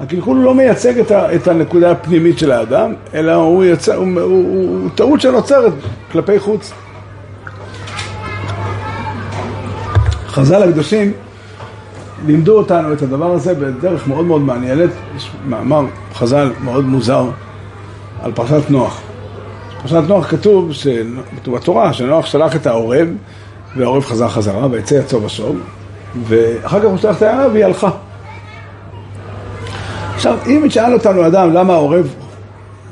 הקלקול 0.00 0.36
לא 0.36 0.54
מייצג 0.54 0.98
את, 0.98 1.10
ה, 1.10 1.34
את 1.34 1.48
הנקודה 1.48 1.90
הפנימית 1.90 2.38
של 2.38 2.52
האדם, 2.52 2.94
אלא 3.14 3.32
הוא, 3.32 3.64
יצא, 3.64 3.94
הוא, 3.94 4.06
הוא, 4.06 4.22
הוא, 4.22 4.80
הוא 4.82 4.90
טעות 4.94 5.20
שנוצרת 5.20 5.72
כלפי 6.12 6.38
חוץ. 6.38 6.72
חז"ל 10.26 10.62
הקדושים 10.62 11.12
לימדו 12.26 12.58
אותנו 12.58 12.92
את 12.92 13.02
הדבר 13.02 13.32
הזה 13.32 13.54
בדרך 13.54 14.08
מאוד 14.08 14.24
מאוד 14.24 14.40
מעניינת, 14.40 14.90
יש 15.16 15.30
מאמר 15.48 15.84
חז"ל 16.14 16.52
מאוד 16.64 16.84
מוזר 16.84 17.30
על 18.22 18.32
פרשת 18.32 18.70
נוח. 18.70 19.00
פרשת 19.82 20.02
נוח 20.08 20.30
כתוב, 20.30 20.72
כתוב 21.36 21.56
בתורה, 21.56 21.92
שנוח 21.92 22.26
שלח 22.26 22.56
את 22.56 22.66
העורב, 22.66 23.08
והעורב 23.76 24.04
חזר 24.04 24.28
חזרה, 24.28 24.66
ויצא 24.70 24.94
יצוא 24.94 25.24
ושוב, 25.24 25.60
ואחר 26.24 26.80
כך 26.80 26.86
הוא 26.86 26.96
שלח 26.96 27.16
את 27.16 27.22
הערב 27.22 27.50
והיא 27.52 27.64
הלכה. 27.64 27.90
עכשיו, 30.14 30.38
אם 30.46 30.64
תשאל 30.68 30.94
אותנו 30.94 31.26
אדם 31.26 31.54
למה 31.54 31.74
העורב 31.74 32.14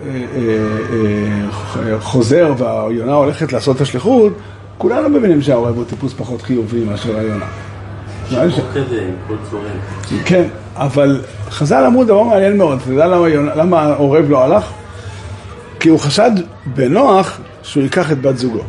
אה, 0.03 0.07
אה, 0.07 1.93
אה, 1.93 2.01
חוזר 2.01 2.53
והיונה 2.59 3.15
הולכת 3.15 3.53
לעשות 3.53 3.77
את 3.77 3.81
השליחות, 3.81 4.33
כולנו 4.79 5.09
מבינים 5.09 5.43
שהעורב 5.43 5.77
הוא 5.77 5.85
טיפוס 5.85 6.15
פחות 6.15 6.43
חיובי 6.43 6.85
מאשר 6.85 7.19
היונה. 7.19 7.47
כן, 10.25 10.45
אבל 10.77 11.21
חז"ל 11.51 11.85
אמרו 11.87 12.05
דבר 12.05 12.23
מעניין 12.23 12.57
מאוד, 12.57 12.79
אתה 12.83 12.91
יודע 12.91 13.07
למה 13.55 13.83
העורב 13.83 14.31
לא 14.31 14.45
הלך? 14.45 14.73
כי 15.81 15.89
הוא 15.89 16.01
חשד 16.01 16.31
בנוח 16.67 17.41
שהוא 17.63 17.83
ייקח 17.83 18.13
את 18.13 18.21
בת 18.21 18.39
זוגו. 18.39 18.63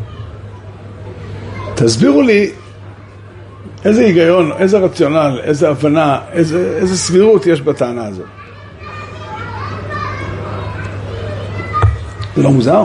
תסבירו 1.75 2.21
לי 2.21 2.51
איזה 3.85 4.01
היגיון, 4.01 4.51
איזה 4.51 4.77
רציונל, 4.77 5.39
איזה 5.43 5.69
הבנה, 5.69 6.19
איזה, 6.31 6.77
איזה 6.81 6.97
סבירות 6.97 7.45
יש 7.45 7.61
בטענה 7.61 8.07
הזאת. 8.07 8.25
זה 12.35 12.43
לא 12.43 12.51
מוזר? 12.51 12.83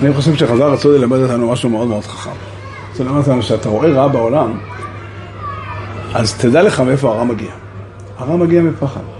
אני 0.00 0.14
חושב 0.14 0.34
שחז"ל 0.34 0.62
רצו 0.62 0.92
ללמד 0.92 1.18
אותנו 1.18 1.52
משהו 1.52 1.70
מאוד 1.70 1.88
מאוד 1.88 2.04
חכם. 2.04 2.30
רצו 2.92 3.04
ללמד 3.04 3.18
אותנו 3.18 3.42
שאתה 3.42 3.68
רואה 3.68 3.88
רע 3.88 4.08
בעולם, 4.08 4.58
אז 6.14 6.34
תדע 6.34 6.62
לך 6.62 6.80
מאיפה 6.80 7.08
הרע 7.08 7.24
מגיע. 7.24 7.50
הרע 8.18 8.36
מגיע 8.36 8.62
מפחד. 8.62 9.17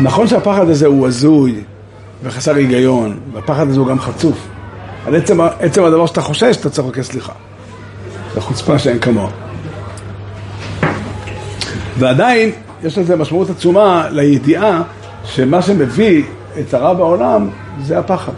נכון 0.00 0.26
שהפחד 0.26 0.68
הזה 0.68 0.86
הוא 0.86 1.06
הזוי 1.06 1.60
וחסר 2.22 2.54
היגיון, 2.54 3.18
והפחד 3.32 3.68
הזה 3.68 3.80
הוא 3.80 3.88
גם 3.88 4.00
חצוף. 4.00 4.46
על 5.06 5.16
עצם, 5.16 5.40
עצם 5.40 5.84
הדבר 5.84 6.06
שאתה 6.06 6.20
חושש, 6.20 6.56
אתה 6.56 6.70
צריך 6.70 6.88
לבקש 6.88 7.06
סליחה. 7.06 7.32
זו 8.34 8.40
חוצפה 8.40 8.78
שאין 8.78 8.98
כמוה. 8.98 9.30
ועדיין, 11.98 12.50
יש 12.84 12.98
לזה 12.98 13.16
משמעות 13.16 13.50
עצומה 13.50 14.08
לידיעה 14.10 14.82
שמה 15.24 15.62
שמביא 15.62 16.24
את 16.60 16.74
הרע 16.74 16.94
בעולם 16.94 17.48
זה 17.82 17.98
הפחד. 17.98 18.32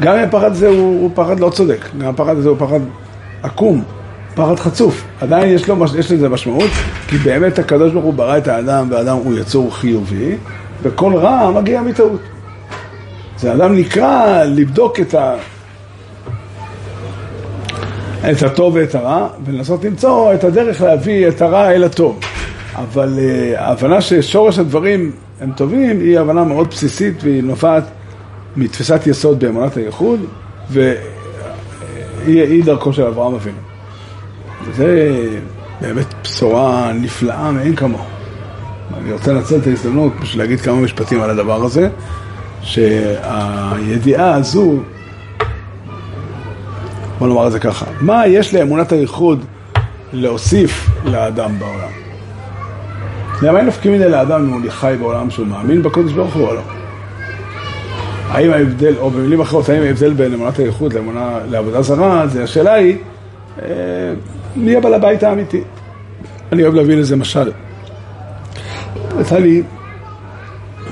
גם 0.00 0.14
אם 0.14 0.24
הפחד 0.24 0.50
הזה 0.50 0.68
הוא, 0.68 1.02
הוא 1.02 1.10
פחד 1.14 1.40
לא 1.40 1.50
צודק, 1.50 1.84
גם 1.98 2.08
הפחד 2.08 2.36
הזה 2.36 2.48
הוא 2.48 2.56
פחד 2.58 2.80
עקום, 3.42 3.82
פחד 4.34 4.58
חצוף. 4.58 5.04
עדיין 5.20 5.54
יש, 5.54 5.68
לו, 5.68 5.84
יש 5.98 6.12
לזה 6.12 6.28
משמעות, 6.28 6.70
כי 7.08 7.16
באמת 7.16 7.58
הקדוש 7.58 7.92
ברוך 7.92 8.04
הוא 8.04 8.14
ברא 8.14 8.38
את 8.38 8.48
האדם, 8.48 8.86
והאדם 8.90 9.16
הוא 9.16 9.38
יצור 9.38 9.74
חיובי, 9.74 10.36
וכל 10.82 11.12
רע 11.16 11.50
מגיע 11.50 11.82
מטעות. 11.82 12.20
זה 13.38 13.52
אדם 13.52 13.76
נקרא 13.76 14.44
לבדוק 14.44 15.00
את, 15.00 15.14
ה... 15.14 15.34
את 18.30 18.42
הטוב 18.42 18.74
ואת 18.74 18.94
הרע, 18.94 19.28
ולנסות 19.44 19.84
למצוא 19.84 20.34
את 20.34 20.44
הדרך 20.44 20.80
להביא 20.80 21.28
את 21.28 21.42
הרע 21.42 21.70
אל 21.70 21.84
הטוב. 21.84 22.20
אבל 22.74 23.14
uh, 23.16 23.60
ההבנה 23.60 24.00
ששורש 24.00 24.58
הדברים 24.58 25.12
הם 25.40 25.52
טובים, 25.56 26.00
היא 26.00 26.18
הבנה 26.18 26.44
מאוד 26.44 26.68
בסיסית 26.68 27.24
והיא 27.24 27.42
נובעת 27.42 27.84
מתפיסת 28.56 29.06
יסוד 29.06 29.40
באמונת 29.40 29.76
הייחוד, 29.76 30.20
והיא 30.70 32.64
דרכו 32.64 32.92
של 32.92 33.02
אברהם 33.02 33.34
אבינו. 33.34 33.58
זה 34.72 35.18
באמת 35.80 36.06
בשורה 36.22 36.92
נפלאה 36.92 37.50
מאין 37.50 37.76
כמוה. 37.76 38.17
אני 38.96 39.12
רוצה 39.12 39.32
לנצל 39.32 39.56
את 39.56 39.66
ההזדמנות 39.66 40.12
בשביל 40.20 40.42
להגיד 40.42 40.60
כמה 40.60 40.76
משפטים 40.76 41.20
על 41.20 41.30
הדבר 41.30 41.64
הזה, 41.64 41.88
שהידיעה 42.62 44.34
הזו, 44.34 44.74
בוא 47.18 47.28
נאמר 47.28 47.46
את 47.46 47.52
זה 47.52 47.60
ככה, 47.60 47.86
מה 48.00 48.26
יש 48.26 48.54
לאמונת 48.54 48.92
הייחוד 48.92 49.44
להוסיף 50.12 50.90
לאדם 51.04 51.58
בעולם? 51.58 51.90
למה 53.42 53.58
אין 53.58 53.66
נפקים 53.66 53.92
מזה 53.92 54.08
לאדם 54.08 54.44
אם 54.44 54.52
הוא 54.52 54.70
חי 54.70 54.94
בעולם 55.00 55.30
שהוא 55.30 55.46
מאמין 55.46 55.82
בקודש 55.82 56.12
ברוך 56.12 56.34
הוא 56.34 56.48
או 56.48 56.54
לא? 56.54 56.60
האם 58.28 58.52
ההבדל, 58.52 58.94
או 58.98 59.10
במילים 59.10 59.40
אחרות, 59.40 59.68
האם 59.68 59.82
ההבדל 59.82 60.12
בין 60.12 60.34
אמונת 60.34 60.58
הייחוד 60.58 60.92
לאמונה 60.92 61.38
לעבודה 61.50 61.82
זרה, 61.82 62.26
זה 62.26 62.42
השאלה 62.42 62.72
היא, 62.74 62.96
אה, 63.62 63.68
מי 64.56 64.76
הבעל 64.76 64.94
הבית 64.94 65.22
האמיתי? 65.22 65.62
אני 66.52 66.62
אוהב 66.62 66.74
להביא 66.74 66.96
לזה 66.96 67.16
משל. 67.16 67.50
יצא 69.28 69.38
לי 69.38 69.62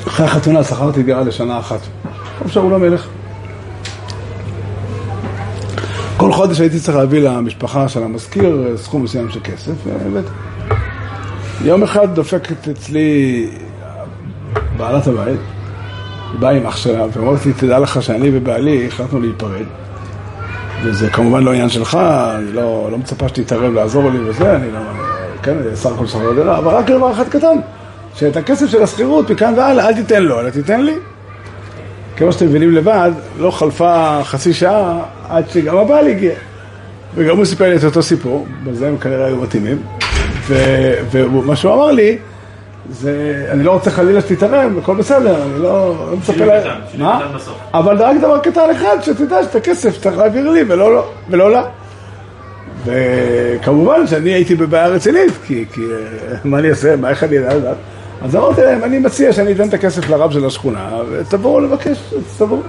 אחרי 0.07 0.27
החתונה 0.27 0.65
שכרתי 0.65 1.03
דירה 1.03 1.23
לשנה 1.23 1.59
אחת. 1.59 1.79
טוב 2.39 2.51
שאול 2.51 2.75
המלך. 2.75 3.09
כל 6.17 6.33
חודש 6.33 6.61
הייתי 6.61 6.81
צריך 6.81 6.97
להביא 6.97 7.21
למשפחה 7.29 7.89
של 7.89 8.03
המזכיר 8.03 8.77
סכום 8.77 9.03
מסוים 9.03 9.31
של 9.31 9.41
כסף, 9.41 9.73
והבאתי. 9.87 10.29
יום 11.65 11.83
אחד 11.83 12.15
דופקת 12.15 12.69
אצלי 12.69 13.51
בעלת 14.77 15.07
הבית, 15.07 15.41
היא 16.33 16.41
באה 16.41 16.51
עם 16.51 16.67
אח 16.67 16.77
שלה, 16.77 17.07
ואומרת 17.13 17.47
לי, 17.47 17.53
תדע 17.53 17.79
לך 17.79 18.03
שאני 18.03 18.31
ובעלי 18.33 18.87
החלטנו 18.87 19.21
להיפרד. 19.21 19.67
וזה 20.83 21.11
כמובן 21.11 21.43
לא 21.43 21.51
עניין 21.51 21.69
שלך, 21.69 21.95
אני 22.39 22.53
לא, 22.53 22.89
לא 22.91 22.99
מצפה 22.99 23.29
שתתערב 23.29 23.73
לעזור 23.73 24.11
לי 24.11 24.19
וזה, 24.19 24.57
אני 24.57 24.73
לא, 24.73 24.81
כן, 25.43 25.57
סך 25.75 25.91
הכל 25.93 26.07
שכר 26.07 26.33
דירה, 26.35 26.59
אבל 26.59 26.75
רק 26.75 26.91
דבר 26.91 27.13
אחד 27.13 27.29
קטן, 27.29 27.57
שאת 28.17 28.37
הכסף 28.37 28.67
של 28.67 28.83
השכירות 28.83 29.31
מכאן 29.31 29.55
והלאה, 29.57 29.89
אל 29.89 29.95
תיתן 29.95 30.23
לו, 30.23 30.41
אלא 30.41 30.51
תיתן 30.51 30.81
לי. 30.81 30.95
כמו 32.17 32.33
שאתם 32.33 32.47
מבינים 32.47 32.75
לבד, 32.75 33.11
לא 33.39 33.51
חלפה 33.51 34.21
חצי 34.23 34.55
שעה 34.55 35.03
עד 35.29 35.51
שגם 35.51 35.77
הבעל 35.77 36.07
הגיע. 36.07 36.35
וגם 37.15 37.37
הוא 37.37 37.45
סיפר 37.45 37.69
לי 37.69 37.77
את 37.77 37.85
אותו 37.85 38.03
סיפור, 38.03 38.47
בזה 38.65 38.89
הם 38.89 38.99
כנראה 38.99 39.27
היו 39.27 39.37
מתאימים. 39.37 39.83
ו- 40.47 40.95
ומה 41.11 41.57
שהוא 41.57 41.75
אמר 41.75 41.93
לי, 41.93 42.19
זה, 42.91 43.47
אני 43.51 43.65
לא 43.65 43.71
רוצה 43.71 43.91
חלילה 43.91 44.21
שתתערב, 44.21 44.79
הכל 44.79 44.97
בסדר, 44.97 45.43
אני 45.43 45.63
לא, 45.63 45.95
לא 46.11 46.17
מצפה 46.17 46.45
לה... 46.45 46.61
קטן, 46.61 46.99
מה? 46.99 47.21
אבל 47.75 47.97
רק 48.03 48.17
דבר 48.17 48.39
קטן 48.39 48.71
אחד, 48.77 48.97
שתדע 49.03 49.43
שאת 49.43 49.55
הכסף 49.55 50.03
צריך 50.03 50.19
להעביר 50.19 50.51
לי 50.51 50.63
ולא, 50.69 50.95
לא, 50.95 51.11
ולא 51.31 51.51
לה. 51.51 51.63
וכמובן 52.85 54.07
שאני 54.07 54.31
הייתי 54.31 54.55
בבעיה 54.55 54.87
רצינית, 54.87 55.33
כי, 55.47 55.65
כי 55.73 55.81
מה 56.45 56.59
אני 56.59 56.71
אעשה, 56.71 56.97
מה 56.97 57.11
איך 57.11 57.25
אני 57.25 57.39
אדע 57.39 57.55
לדעת? 57.55 57.77
אז 58.23 58.37
אמרתי 58.37 58.61
להם, 58.61 58.85
אני 58.85 58.99
מציע 58.99 59.33
שאני 59.33 59.53
אתן 59.53 59.69
את 59.69 59.75
הכסף 59.75 60.11
לרב 60.11 60.33
של 60.33 60.45
השכונה, 60.45 60.91
ותבואו 61.11 61.61
לבקש, 61.61 62.15
תבואו. 62.39 62.61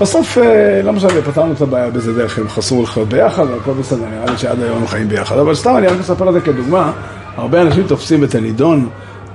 בסוף, 0.00 0.38
אה, 0.38 0.82
לא 0.82 0.92
משנה, 0.92 1.22
פתרנו 1.26 1.52
את 1.52 1.60
הבעיה 1.60 1.90
באיזה 1.90 2.12
דרך, 2.12 2.38
הם 2.38 2.48
חסרו 2.48 2.82
לחיות 2.82 3.08
ביחד, 3.08 3.44
הכל 3.60 3.72
בסדר, 3.72 4.04
נראה 4.14 4.30
לי 4.30 4.38
שעד 4.38 4.62
היום 4.62 4.86
חיים 4.86 5.08
ביחד. 5.08 5.38
אבל 5.38 5.54
סתם, 5.54 5.76
אני 5.76 5.86
רק 5.86 5.98
מספר 6.00 6.28
את 6.28 6.34
זה 6.34 6.40
כדוגמה, 6.40 6.92
הרבה 7.36 7.62
אנשים 7.62 7.86
תופסים 7.86 8.24
את 8.24 8.34
הנידון 8.34 8.88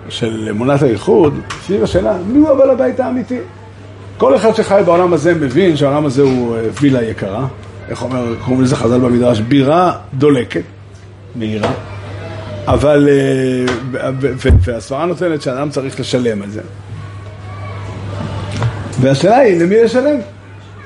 של 0.09 0.47
אמונת 0.49 0.81
הייחוד, 0.81 1.39
סביב 1.65 1.83
השאלה, 1.83 2.17
מי 2.27 2.39
הוא 2.39 2.49
הבעל 2.49 2.69
הבית 2.69 2.99
האמיתי? 2.99 3.37
כל 4.17 4.35
אחד 4.35 4.55
שחי 4.55 4.81
בעולם 4.85 5.13
הזה 5.13 5.33
מבין 5.33 5.77
שהעולם 5.77 6.05
הזה 6.05 6.21
הוא 6.21 6.55
אה, 6.55 6.61
וילה 6.81 7.03
יקרה, 7.03 7.45
איך 7.89 8.03
אומר, 8.03 8.35
קוראים 8.45 8.63
לזה 8.63 8.75
חז"ל 8.75 8.99
במדרש, 8.99 9.39
בירה 9.39 9.91
דולקת, 10.13 10.63
מהירה, 11.35 11.71
אבל, 12.67 13.07
אה, 13.09 14.11
והסברה 14.41 15.05
נותנת 15.05 15.41
שאדם 15.41 15.69
צריך 15.69 15.99
לשלם 15.99 16.41
על 16.41 16.49
זה. 16.49 16.61
והשאלה 19.01 19.37
היא, 19.37 19.59
למי 19.59 19.83
לשלם? 19.83 20.19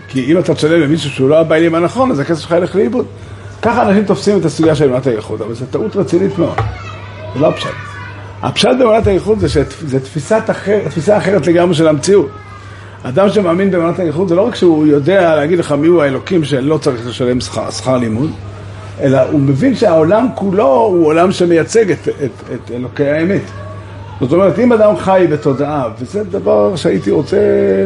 כי 0.07 0.31
אם 0.31 0.39
אתה 0.39 0.55
תשלם 0.55 0.81
למישהו 0.81 1.09
שהוא 1.09 1.29
לא 1.29 1.39
הבעלים 1.39 1.75
הנכון, 1.75 2.11
אז 2.11 2.19
הכסף 2.19 2.41
שלך 2.41 2.51
ילך 2.51 2.75
לאיבוד. 2.75 3.05
ככה 3.61 3.89
אנשים 3.89 4.05
תופסים 4.05 4.39
את 4.39 4.45
הסוגיה 4.45 4.75
של 4.75 4.85
אמונת 4.85 5.07
הייחוד, 5.07 5.41
אבל 5.41 5.53
זו 5.53 5.65
טעות 5.71 5.95
רצינית 5.95 6.37
מאוד. 6.37 6.57
זה 7.33 7.39
לא 7.39 7.47
הפשט. 7.49 7.69
הפשט 8.41 8.69
באמונת 8.79 9.07
הייחוד 9.07 9.39
זה 9.39 9.49
שזו 9.49 9.97
אחר, 10.47 10.79
תפיסה 10.89 11.17
אחרת 11.17 11.47
לגמרי 11.47 11.75
של 11.75 11.87
המציאות. 11.87 12.29
אדם 13.03 13.29
שמאמין 13.29 13.71
באמונת 13.71 13.99
הייחוד 13.99 14.27
זה 14.27 14.35
לא 14.35 14.41
רק 14.41 14.55
שהוא 14.55 14.87
יודע 14.87 15.35
להגיד 15.35 15.59
לך 15.59 15.71
מיהו 15.71 16.01
האלוקים 16.01 16.43
שלא 16.43 16.77
צריך 16.77 17.07
לשלם 17.07 17.39
שכר 17.41 17.97
לימוד, 17.97 18.31
אלא 19.01 19.21
הוא 19.21 19.39
מבין 19.39 19.75
שהעולם 19.75 20.27
כולו 20.35 20.73
הוא 20.73 21.05
עולם 21.05 21.31
שמייצג 21.31 21.91
את, 21.91 22.07
את, 22.07 22.31
את 22.53 22.71
אלוקי 22.71 23.07
האמת. 23.09 23.41
זאת 24.21 24.31
אומרת, 24.31 24.59
אם 24.59 24.73
אדם 24.73 24.97
חי 24.97 25.27
בתודעה, 25.31 25.89
וזה 25.99 26.23
דבר 26.23 26.75
שהייתי 26.75 27.11
רוצה 27.11 27.37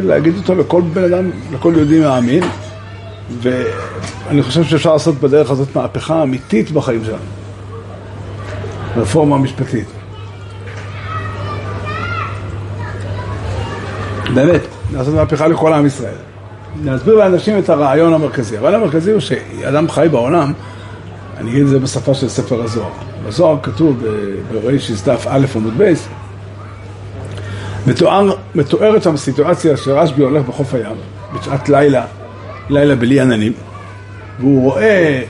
להגיד 0.02 0.36
אותו 0.36 0.54
לכל 0.54 0.82
בן 0.92 1.04
אדם, 1.04 1.30
לכל 1.52 1.72
יהודי 1.76 2.00
מאמין, 2.00 2.42
ואני 3.42 4.42
חושב 4.42 4.64
שאפשר 4.64 4.92
לעשות 4.92 5.14
בדרך 5.14 5.50
הזאת 5.50 5.76
מהפכה 5.76 6.22
אמיתית 6.22 6.70
בחיים 6.70 7.04
שלנו. 7.04 7.18
רפורמה 8.96 9.38
משפטית. 9.38 9.86
באמת, 14.34 14.60
לעשות 14.92 15.14
מהפכה 15.14 15.48
לכל 15.48 15.72
עם 15.72 15.86
ישראל. 15.86 16.14
להסביר 16.84 17.14
לאנשים 17.14 17.58
את 17.58 17.68
הרעיון 17.68 18.14
המרכזי. 18.14 18.56
הרעיון 18.56 18.80
המרכזי 18.80 19.10
הוא 19.10 19.20
שאדם 19.20 19.90
חי 19.90 20.06
בעולם, 20.10 20.52
אני 21.36 21.50
אגיד 21.50 21.62
את 21.62 21.68
זה 21.68 21.78
בשפה 21.78 22.14
של 22.14 22.28
ספר 22.28 22.62
הזוהר. 22.62 22.90
בזוהר 23.26 23.56
כתוב 23.62 24.04
ברישיס 24.52 25.04
דף 25.04 25.26
א' 25.28 25.46
עמוד 25.56 25.78
בייס, 25.78 26.08
מתואר, 27.86 28.30
מתוארת 28.54 29.02
שם 29.02 29.16
סיטואציה 29.16 29.76
שרשב"י 29.76 30.22
הולך 30.22 30.46
בחוף 30.46 30.74
הים, 30.74 30.96
בשעת 31.34 31.68
לילה, 31.68 32.04
לילה 32.70 32.96
בלי 32.96 33.20
עננים, 33.20 33.52
והוא 34.40 34.62
רואה 34.62 35.22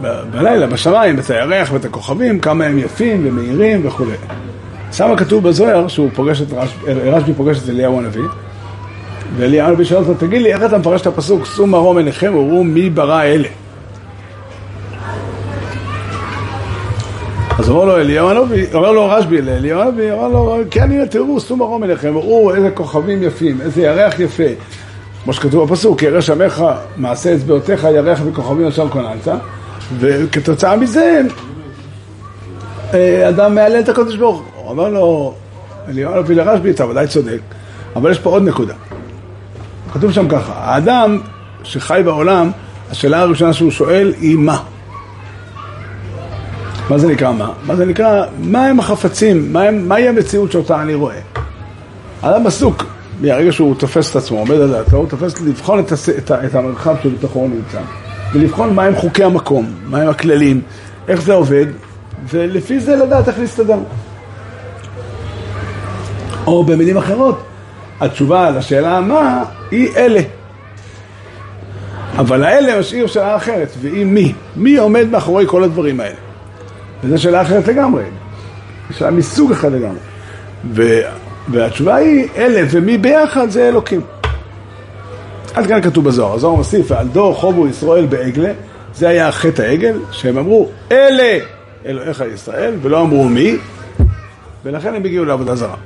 ב- 0.00 0.22
בלילה, 0.30 0.66
בשמיים, 0.66 1.18
את 1.18 1.30
הירח 1.30 1.72
ואת 1.72 1.84
הכוכבים, 1.84 2.40
כמה 2.40 2.64
הם 2.64 2.78
יפים 2.78 3.26
ומהירים 3.28 3.86
וכולי. 3.86 4.16
שם 4.92 5.14
כתוב 5.16 5.48
בזוהר 5.48 5.88
שהוא 5.88 6.10
פוגש 6.14 6.42
את 6.42 6.52
רשב"י, 6.52 6.92
רשב"י 6.92 7.34
פוגש 7.34 7.58
את 7.64 7.68
אליהו 7.68 7.98
הנביא, 7.98 8.22
ואליהו 9.36 9.68
הנביא 9.68 9.84
שואל 9.84 10.00
אותו, 10.00 10.14
תגיד 10.26 10.42
לי, 10.42 10.52
איך 10.52 10.62
אתה 10.62 10.78
מפרש 10.78 11.00
את 11.00 11.06
הפסוק, 11.06 11.46
שאו 11.46 11.66
מרום 11.66 11.98
עיניכם 11.98 12.34
וראו 12.34 12.64
מי 12.64 12.90
ברא 12.90 13.22
אלה? 13.22 13.48
אז 17.58 17.68
אומר 17.70 17.84
לו 17.84 17.96
אליהו 17.96 18.30
הנביא, 18.30 18.66
אומר 18.74 18.92
לו 18.92 19.08
רשב"י 19.08 19.42
לאליהו 19.42 19.80
הנביא, 19.80 20.12
אומר 20.12 20.28
לו, 20.28 20.56
כן 20.70 20.90
הנה 20.90 21.06
תראו, 21.06 21.40
שאו 21.40 21.56
מרום 21.56 21.82
עיניכם, 21.82 22.16
ראו 22.16 22.54
איזה 22.54 22.70
כוכבים 22.70 23.22
יפים, 23.22 23.60
איזה 23.60 23.82
ירח 23.82 24.20
יפה. 24.20 24.42
כמו 25.24 25.32
שכתוב 25.32 25.68
בפסוק, 25.68 26.02
ירא 26.02 26.20
שמך 26.20 26.64
מעשה 26.96 27.34
אצבעותיך, 27.34 27.84
ירח 27.94 28.20
וכוכבים 28.26 28.66
אשר 28.66 28.88
כוננת, 28.88 29.28
וכתוצאה 29.98 30.76
מזה 30.76 31.20
אה, 32.94 33.28
אדם 33.28 33.54
מהלל 33.54 33.80
את 33.80 33.88
הקדוש 33.88 34.16
ברוך. 34.16 34.42
הוא 34.56 34.70
אומר 34.70 34.88
לו, 34.88 35.34
אליהו 35.88 36.14
הנביא 36.14 36.36
לרשב"י, 36.36 36.70
אתה 36.70 36.86
ודאי 36.86 37.06
צודק, 37.06 37.40
אבל 37.96 38.10
יש 38.10 38.18
פה 38.18 38.30
עוד 38.30 38.42
נקודה. 38.42 38.74
כתוב 39.92 40.12
שם 40.12 40.28
ככה, 40.28 40.52
האדם 40.56 41.18
שחי 41.62 42.00
בעולם, 42.04 42.50
השאלה 42.90 43.20
הראשונה 43.20 43.52
שהוא 43.52 43.70
שואל 43.70 44.12
היא 44.20 44.36
מה? 44.36 44.62
מה 46.90 46.98
זה 46.98 47.08
נקרא 47.08 47.32
מה? 47.32 47.52
מה 47.66 47.76
זה 47.76 47.86
נקרא, 47.86 48.24
מה 48.38 48.66
הם 48.66 48.80
החפצים, 48.80 49.52
מה 49.88 49.96
המציאות 49.96 50.52
שאותה 50.52 50.82
אני 50.82 50.94
רואה? 50.94 51.18
האדם 52.22 52.46
עסוק, 52.46 52.84
מהרגע 53.20 53.52
שהוא 53.52 53.74
תופס 53.74 54.10
את 54.10 54.16
עצמו, 54.16 54.38
עומד 54.38 54.60
על 54.60 54.70
דעתו, 54.70 54.96
הוא 54.96 55.08
תופס 55.08 55.40
לבחון 55.40 55.78
את, 55.78 55.92
הס, 55.92 56.08
את, 56.08 56.30
את 56.30 56.54
המרחב 56.54 56.94
שבתוכו 57.02 57.38
הוא 57.38 57.50
נמצא, 57.50 57.80
ולבחון 58.32 58.74
מהם 58.74 58.96
חוקי 58.96 59.24
המקום, 59.24 59.72
מהם 59.86 60.08
הכללים, 60.08 60.60
איך 61.08 61.22
זה 61.22 61.32
עובד, 61.32 61.66
ולפי 62.28 62.80
זה 62.80 62.96
לדעת 62.96 63.28
איך 63.28 63.38
להסתדר. 63.38 63.78
או 66.46 66.64
במילים 66.64 66.96
אחרות, 66.96 67.42
התשובה 68.00 68.50
לשאלה 68.50 69.00
מה 69.00 69.44
היא 69.70 69.88
אלה. 69.96 70.20
אבל 72.18 72.44
האלה 72.44 72.80
משאיר 72.80 73.06
שאלה 73.06 73.36
אחרת, 73.36 73.68
והיא 73.80 74.06
מי? 74.06 74.32
מי 74.56 74.76
עומד 74.76 75.08
מאחורי 75.10 75.44
כל 75.48 75.64
הדברים 75.64 76.00
האלה? 76.00 76.31
וזו 77.02 77.22
שאלה 77.22 77.42
אחרת 77.42 77.68
לגמרי, 77.68 78.04
שאלה 78.90 79.10
מסוג 79.10 79.52
אחר 79.52 79.68
לגמרי. 79.68 79.98
ו... 80.70 81.00
והתשובה 81.48 81.94
היא, 81.94 82.28
אלה 82.36 82.62
ומי 82.70 82.98
ביחד 82.98 83.50
זה 83.50 83.68
אלוקים. 83.68 84.00
עד 85.54 85.66
כאן 85.66 85.82
כתוב 85.82 86.04
בזוהר, 86.04 86.34
הזוהר 86.34 86.54
מוסיף, 86.54 86.90
ועל 86.90 87.08
דור 87.08 87.34
חובו 87.34 87.68
ישראל 87.68 88.06
בעגלה, 88.06 88.52
זה 88.94 89.08
היה 89.08 89.32
חטא 89.32 89.62
העגל, 89.62 89.98
שהם 90.10 90.38
אמרו, 90.38 90.68
אלה 90.92 91.38
אלוהיך 91.86 92.24
ישראל, 92.34 92.74
ולא 92.82 93.00
אמרו 93.00 93.28
מי, 93.28 93.56
ולכן 94.64 94.94
הם 94.94 95.04
הגיעו 95.04 95.24
לעבודה 95.24 95.54
זרה. 95.54 95.76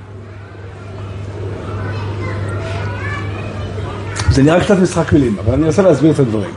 זה 4.30 4.42
נראה 4.42 4.60
קצת 4.60 4.78
משחק 4.78 5.12
מילים, 5.12 5.36
אבל 5.44 5.54
אני 5.54 5.66
אנסה 5.66 5.82
להסביר 5.82 6.10
את 6.10 6.18
הדברים. 6.18 6.50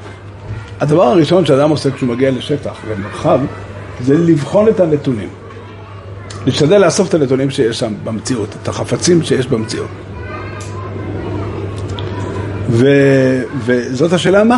הדבר 0.79 1.03
הראשון 1.03 1.45
שאדם 1.45 1.69
עושה 1.69 1.91
כשהוא 1.91 2.09
מגיע 2.09 2.31
לשטח, 2.31 2.81
למרחב, 2.91 3.39
זה 4.01 4.17
לבחון 4.17 4.67
את 4.67 4.79
הנתונים. 4.79 5.29
להשתדל 6.45 6.77
לאסוף 6.77 7.09
את 7.09 7.13
הנתונים 7.13 7.49
שיש 7.49 7.79
שם 7.79 7.93
במציאות, 8.03 8.55
את 8.63 8.67
החפצים 8.67 9.23
שיש 9.23 9.47
במציאות. 9.47 9.89
ו... 12.69 12.87
וזאת 13.65 14.13
השאלה 14.13 14.43
מה. 14.43 14.57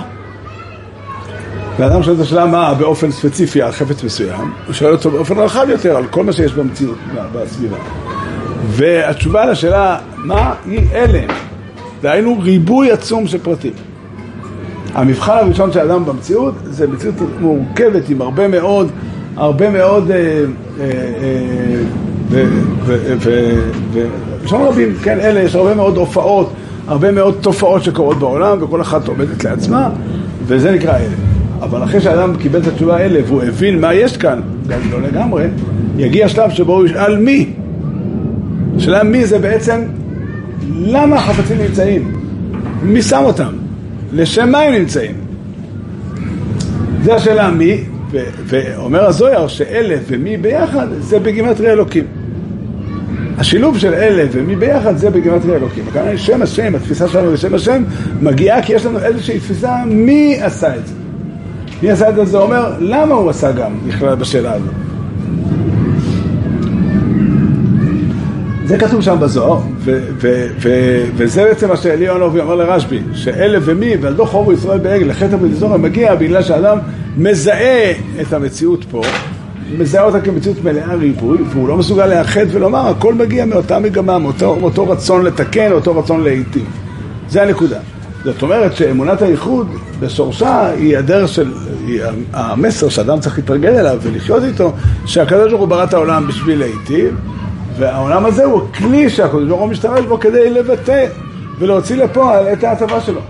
ואדם 1.77 2.03
שואל 2.03 2.15
את 2.15 2.21
השאלה 2.21 2.45
מה 2.45 2.73
באופן 2.73 3.11
ספציפי 3.11 3.61
על 3.61 3.71
חפץ 3.71 4.03
מסוים, 4.03 4.53
הוא 4.65 4.73
שואל 4.73 4.91
אותו 4.91 5.11
באופן 5.11 5.37
רחב 5.37 5.65
יותר 5.69 5.97
על 5.97 6.07
כל 6.07 6.23
מה 6.23 6.33
שיש 6.33 6.53
במציאות, 6.53 6.97
בסביבה. 7.33 7.77
והתשובה 8.67 9.45
לשאלה 9.45 9.97
מה 10.17 10.53
היא 10.65 10.87
אלה. 10.93 11.21
דהיינו 12.01 12.39
ריבוי 12.39 12.91
עצום 12.91 13.27
של 13.27 13.37
פרטים. 13.37 13.73
המבחן 14.93 15.37
הראשון 15.37 15.73
של 15.73 15.79
האדם 15.79 16.05
במציאות 16.05 16.53
זה 16.63 16.87
מציאות 16.87 17.15
מורכבת 17.39 18.09
עם 18.09 18.21
הרבה 18.21 18.47
מאוד, 18.47 18.91
הרבה 19.41 19.69
מאוד, 19.69 20.11
אה, 20.11 20.17
אה, 20.17 20.43
אה, 20.79 20.87
ו- 22.29 22.45
ו- 22.85 23.15
ו- 23.19 23.61
ו- 23.93 24.07
לשון 24.43 24.61
רבים, 24.61 24.93
כן, 25.03 25.19
אלה, 25.19 25.39
יש 25.39 25.55
הרבה 25.55 25.73
מאוד 25.75 25.97
הופעות, 25.97 26.53
הרבה 26.87 27.11
מאוד 27.11 27.35
תופעות 27.41 27.83
שקורות 27.83 28.19
בעולם, 28.19 28.63
וכל 28.63 28.81
אחת 28.81 29.07
עומדת 29.07 29.43
לעצמה, 29.43 29.89
וזה 30.45 30.71
נקרא 30.71 30.97
אלה. 30.97 31.15
אבל 31.61 31.83
אחרי 31.83 32.01
שאדם 32.01 32.35
קיבל 32.35 32.59
את 32.59 32.67
התשובה 32.67 32.97
האלה, 32.97 33.19
והוא 33.27 33.43
הבין 33.43 33.81
מה 33.81 33.93
יש 33.93 34.17
כאן, 34.17 34.39
גם 34.67 34.79
לא 34.91 35.01
לגמרי, 35.01 35.47
יגיע 35.97 36.29
שלב 36.29 36.49
שבו 36.49 36.75
הוא 36.75 36.85
ישאל 36.85 37.17
מי. 37.17 37.49
השאלה 38.77 39.03
מי 39.03 39.25
זה 39.25 39.39
בעצם, 39.39 39.81
למה 40.79 41.15
החפצים 41.15 41.57
נמצאים? 41.57 42.11
מי 42.83 43.01
שם 43.01 43.21
אותם? 43.23 43.53
לשם 44.13 44.49
מה 44.49 44.59
הם 44.59 44.73
נמצאים? 44.73 45.15
זו 47.03 47.13
השאלה 47.13 47.51
מי, 47.51 47.83
ו- 48.11 48.23
ואומר 48.45 49.05
הזויר 49.05 49.47
שאלה 49.47 49.95
ומי 50.07 50.37
ביחד 50.37 50.87
זה 50.99 51.19
בגימטרי 51.19 51.71
אלוקים. 51.71 52.03
השילוב 53.37 53.77
של 53.77 53.93
אלה 53.93 54.23
ומי 54.31 54.55
ביחד 54.55 54.97
זה 54.97 55.09
בגימטרי 55.09 55.55
אלוקים. 55.55 55.83
הכוונה 55.87 56.17
שם 56.17 56.41
השם, 56.41 56.75
התפיסה 56.75 57.07
שלנו 57.07 57.33
לשם 57.33 57.53
השם, 57.53 57.83
מגיעה 58.21 58.61
כי 58.61 58.73
יש 58.73 58.85
לנו 58.85 58.99
איזושהי 58.99 59.39
תפיסה 59.39 59.75
מי 59.85 60.37
עשה 60.41 60.75
את 60.75 60.87
זה. 60.87 60.93
מי 61.83 61.91
עשה 61.91 62.09
את 62.09 62.15
זה? 62.15 62.25
זה 62.25 62.37
אומר 62.37 62.73
למה 62.79 63.15
הוא 63.15 63.29
עשה 63.29 63.51
גם, 63.51 63.71
נכלל 63.87 64.15
בשאלה 64.15 64.53
הזאת. 64.53 64.73
זה 68.65 68.77
כתוב 68.77 69.01
שם 69.01 69.17
בזוהר, 69.19 69.59
ו- 69.77 69.99
ו- 70.21 70.47
ו- 70.61 71.03
וזה 71.15 71.43
בעצם 71.43 71.69
מה 71.69 71.77
שאליהו 71.77 72.23
הנביא 72.23 72.41
אומר 72.41 72.55
לרשב"י, 72.55 72.99
שאלה 73.13 73.59
ומי 73.61 73.95
ועל 74.01 74.13
דוח 74.13 74.29
חורו 74.29 74.53
ישראל 74.53 74.79
בעגל 74.79 75.05
לחטא 75.07 75.35
ולזוהר 75.41 75.77
מגיע 75.77 76.15
בגלל 76.15 76.43
שאדם 76.43 76.77
מזהה 77.17 77.91
את 78.21 78.33
המציאות 78.33 78.85
פה, 78.91 79.01
מזהה 79.77 80.03
אותה 80.03 80.21
כמציאות 80.21 80.63
מלאה 80.63 80.95
ריבוי, 80.95 81.37
והוא 81.49 81.67
לא 81.67 81.77
מסוגל 81.77 82.05
לאחד 82.05 82.45
ולומר, 82.51 82.87
הכל 82.87 83.13
מגיע 83.13 83.45
מאותה 83.45 83.79
מגמה, 83.79 84.19
מאותו, 84.19 84.55
מאותו 84.59 84.89
רצון 84.89 85.25
לתקן, 85.25 85.71
אותו 85.71 85.97
רצון 85.97 86.23
להיטיב. 86.23 86.65
זה 87.29 87.41
הנקודה. 87.41 87.79
זאת 88.23 88.41
אומרת 88.41 88.75
שאמונת 88.75 89.21
הייחוד 89.21 89.67
בשורשה 89.99 90.69
היא 90.69 90.97
הדרך 90.97 91.29
של, 91.29 91.51
היא 91.85 92.01
המסר 92.33 92.89
שאדם 92.89 93.19
צריך 93.19 93.37
להתרגל 93.37 93.75
אליו 93.75 93.97
ולחיות 94.01 94.43
איתו, 94.43 94.73
שהקדוש 95.05 95.47
ברוך 95.47 95.61
הוא 95.61 95.69
ברא 95.69 95.83
את 95.83 95.93
העולם 95.93 96.27
בשביל 96.27 96.59
להיטיב, 96.59 97.15
והעולם 97.77 98.25
הזה 98.25 98.43
הוא 98.43 98.61
כלי 98.77 99.09
שהקדוש 99.09 99.47
ברוך 99.47 99.61
הוא 99.61 99.69
משתמש 99.69 100.05
בו 100.05 100.19
כדי 100.19 100.49
לבטא 100.49 101.05
ולהוציא 101.59 101.95
לפועל 101.95 102.53
את 102.53 102.63
ההטבה 102.63 103.01
שלו. 103.01 103.21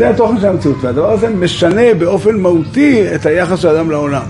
זה 0.00 0.10
התוכן 0.10 0.40
של 0.40 0.46
המציאות, 0.46 0.76
והדבר 0.80 1.10
הזה 1.10 1.28
משנה 1.28 1.94
באופן 1.98 2.36
מהותי 2.36 3.14
את 3.14 3.26
היחס 3.26 3.58
של 3.58 3.68
האדם 3.68 3.90
לעולם. 3.90 4.22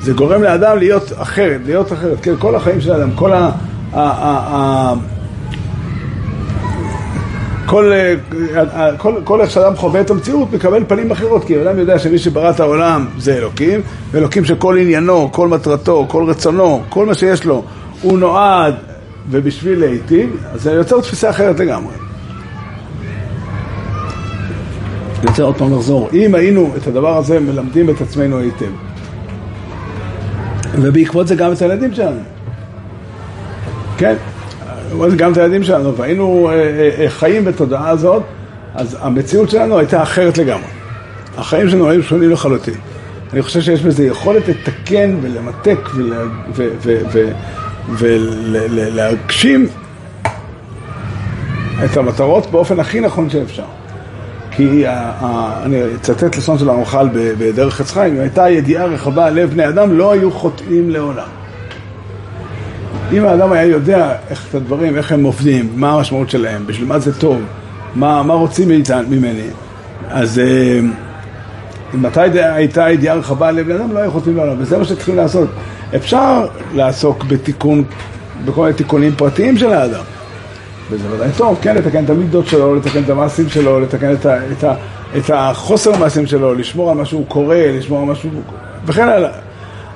זה 0.00 0.12
גורם 0.12 0.42
לאדם 0.42 0.78
להיות 0.78 1.12
אחרת, 1.16 1.60
להיות 1.66 1.92
אחרת. 1.92 2.18
כן, 2.22 2.34
כל 2.38 2.54
החיים 2.54 2.80
של 2.80 2.92
האדם, 2.92 3.10
כל 3.14 3.32
ה... 3.32 3.38
ה, 3.38 3.50
ה, 4.00 4.38
ה 4.48 4.94
כל, 7.66 7.92
כל, 8.96 9.14
כל 9.24 9.40
איך 9.40 9.50
שאדם 9.50 9.76
חווה 9.76 10.00
את 10.00 10.10
המציאות 10.10 10.52
מקבל 10.52 10.84
פנים 10.88 11.10
אחרות, 11.10 11.44
כי 11.44 11.58
האדם 11.58 11.78
יודע 11.78 11.98
שמי 11.98 12.18
שברא 12.18 12.50
את 12.50 12.60
העולם 12.60 13.06
זה 13.18 13.36
אלוקים, 13.36 13.80
ואלוקים 14.10 14.44
שכל 14.44 14.78
עניינו, 14.78 15.32
כל 15.32 15.48
מטרתו, 15.48 16.06
כל 16.08 16.24
רצונו, 16.24 16.82
כל 16.88 17.06
מה 17.06 17.14
שיש 17.14 17.44
לו, 17.44 17.64
הוא 18.02 18.18
נועד 18.18 18.74
ובשביל 19.30 19.80
להיטיב, 19.80 20.36
אז 20.52 20.62
זה 20.62 20.72
יוצר 20.72 21.00
תפיסה 21.00 21.30
אחרת 21.30 21.60
לגמרי. 21.60 22.05
אני 25.18 25.26
רוצה 25.28 25.42
עוד 25.42 25.56
פעם 25.56 25.74
לחזור, 25.74 26.08
אם 26.12 26.34
היינו 26.34 26.72
את 26.76 26.86
הדבר 26.86 27.16
הזה 27.16 27.40
מלמדים 27.40 27.90
את 27.90 28.00
עצמנו 28.00 28.38
היטב, 28.38 28.70
ובעקבות 30.72 31.26
זה 31.26 31.34
גם 31.34 31.52
את 31.52 31.62
הילדים 31.62 31.94
שלנו, 31.94 32.20
כן, 33.98 34.14
גם 35.16 35.32
את 35.32 35.36
הילדים 35.36 35.62
שלנו, 35.62 35.96
והיינו 35.96 36.50
אה, 36.50 36.54
אה, 36.98 37.10
חיים 37.10 37.44
בתודעה 37.44 37.88
הזאת, 37.88 38.22
אז 38.74 38.96
המציאות 39.00 39.50
שלנו 39.50 39.78
הייתה 39.78 40.02
אחרת 40.02 40.38
לגמרי. 40.38 40.66
החיים 41.36 41.68
שלנו 41.68 41.88
היו 41.88 42.02
שונים 42.02 42.30
לחלוטין. 42.30 42.74
אני 43.32 43.42
חושב 43.42 43.60
שיש 43.60 43.82
בזה 43.82 44.06
יכולת 44.06 44.48
לתקן 44.48 45.16
ולמתק 45.22 45.78
ולהגשים 47.88 49.66
את 51.84 51.96
המטרות 51.96 52.50
באופן 52.50 52.80
הכי 52.80 53.00
נכון 53.00 53.30
שאפשר. 53.30 53.64
כי 54.56 54.84
אני 55.64 55.82
אצטט 55.94 56.36
לשון 56.36 56.58
של 56.58 56.68
הרמח"ל 56.68 57.08
בדרך 57.12 57.80
עץ 57.80 57.90
חיים, 57.90 58.14
אם 58.14 58.20
הייתה 58.20 58.50
ידיעה 58.50 58.84
רחבה 58.84 59.26
על 59.26 59.34
לב 59.34 59.50
בני 59.50 59.68
אדם, 59.68 59.98
לא 59.98 60.12
היו 60.12 60.30
חוטאים 60.30 60.90
לעולם. 60.90 61.28
אם 63.12 63.24
האדם 63.24 63.52
היה 63.52 63.64
יודע 63.64 64.14
איך 64.30 64.46
את 64.50 64.54
הדברים, 64.54 64.96
איך 64.96 65.12
הם 65.12 65.24
עובדים, 65.24 65.68
מה 65.76 65.92
המשמעות 65.92 66.30
שלהם, 66.30 66.66
בשביל 66.66 66.88
מה 66.88 66.98
זה 66.98 67.18
טוב, 67.18 67.40
מה, 67.94 68.22
מה 68.22 68.34
רוצים 68.34 68.68
ממני, 69.08 69.48
אז 70.08 70.40
אם 71.94 72.02
מתי 72.02 72.20
הייתה 72.40 72.90
ידיעה 72.90 73.16
רחבה 73.16 73.48
על 73.48 73.54
לב 73.54 73.66
בני 73.66 73.76
אדם, 73.76 73.92
לא 73.92 73.98
היו 73.98 74.10
חוטאים 74.10 74.36
לעולם, 74.36 74.54
וזה 74.58 74.78
מה 74.78 74.84
שצריכים 74.84 75.16
לעשות. 75.16 75.48
אפשר 75.96 76.46
לעסוק 76.74 77.24
בתיקון, 77.24 77.84
בכל 78.44 78.62
מיני 78.62 78.74
תיקונים 78.74 79.12
פרטיים 79.16 79.56
של 79.56 79.72
האדם. 79.72 80.15
וזה 80.90 81.10
ודאי 81.10 81.28
טוב, 81.36 81.58
כן, 81.62 81.76
לתקן 81.76 82.04
את 82.04 82.10
המידות 82.10 82.46
שלו, 82.46 82.74
לתקן 82.74 83.02
את 83.04 83.10
המעשים 83.10 83.48
שלו, 83.48 83.80
לתקן 83.80 84.12
את, 84.12 84.26
ה, 84.26 84.38
את, 84.52 84.64
ה, 84.64 84.74
את 85.16 85.30
החוסר 85.34 85.94
המעשים 85.94 86.26
שלו, 86.26 86.54
לשמור 86.54 86.90
על 86.90 86.96
מה 86.96 87.04
שהוא 87.04 87.26
קורא, 87.26 87.56
לשמור 87.56 87.98
על 87.98 88.04
מה 88.04 88.14
שהוא... 88.14 88.32
וכן 88.86 89.08
הלאה. 89.08 89.30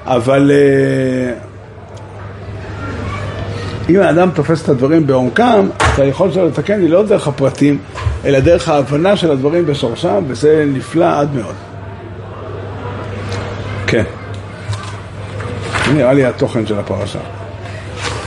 אבל 0.07 0.51
אה, 0.55 1.33
אם 3.89 4.01
האדם 4.01 4.31
תופס 4.35 4.65
את 4.65 4.69
הדברים 4.69 5.07
בעומקם, 5.07 5.69
אז 5.81 6.01
היכולת 6.01 6.33
שלו 6.33 6.47
לתקן 6.47 6.81
היא 6.81 6.91
לא 6.91 7.03
דרך 7.03 7.29
הפרטים, 7.29 7.79
אלא 8.25 8.41
דרך 8.41 8.69
ההבנה 8.69 9.17
של 9.17 9.31
הדברים 9.31 9.67
בשורשם, 9.67 10.25
וזה 10.29 10.65
נפלא 10.69 11.19
עד 11.21 11.35
מאוד. 11.35 11.55
כן. 13.87 14.05
נראה 15.95 16.13
לי 16.13 16.25
התוכן 16.25 16.67
של 16.67 16.79
הפרשה. 16.79 17.40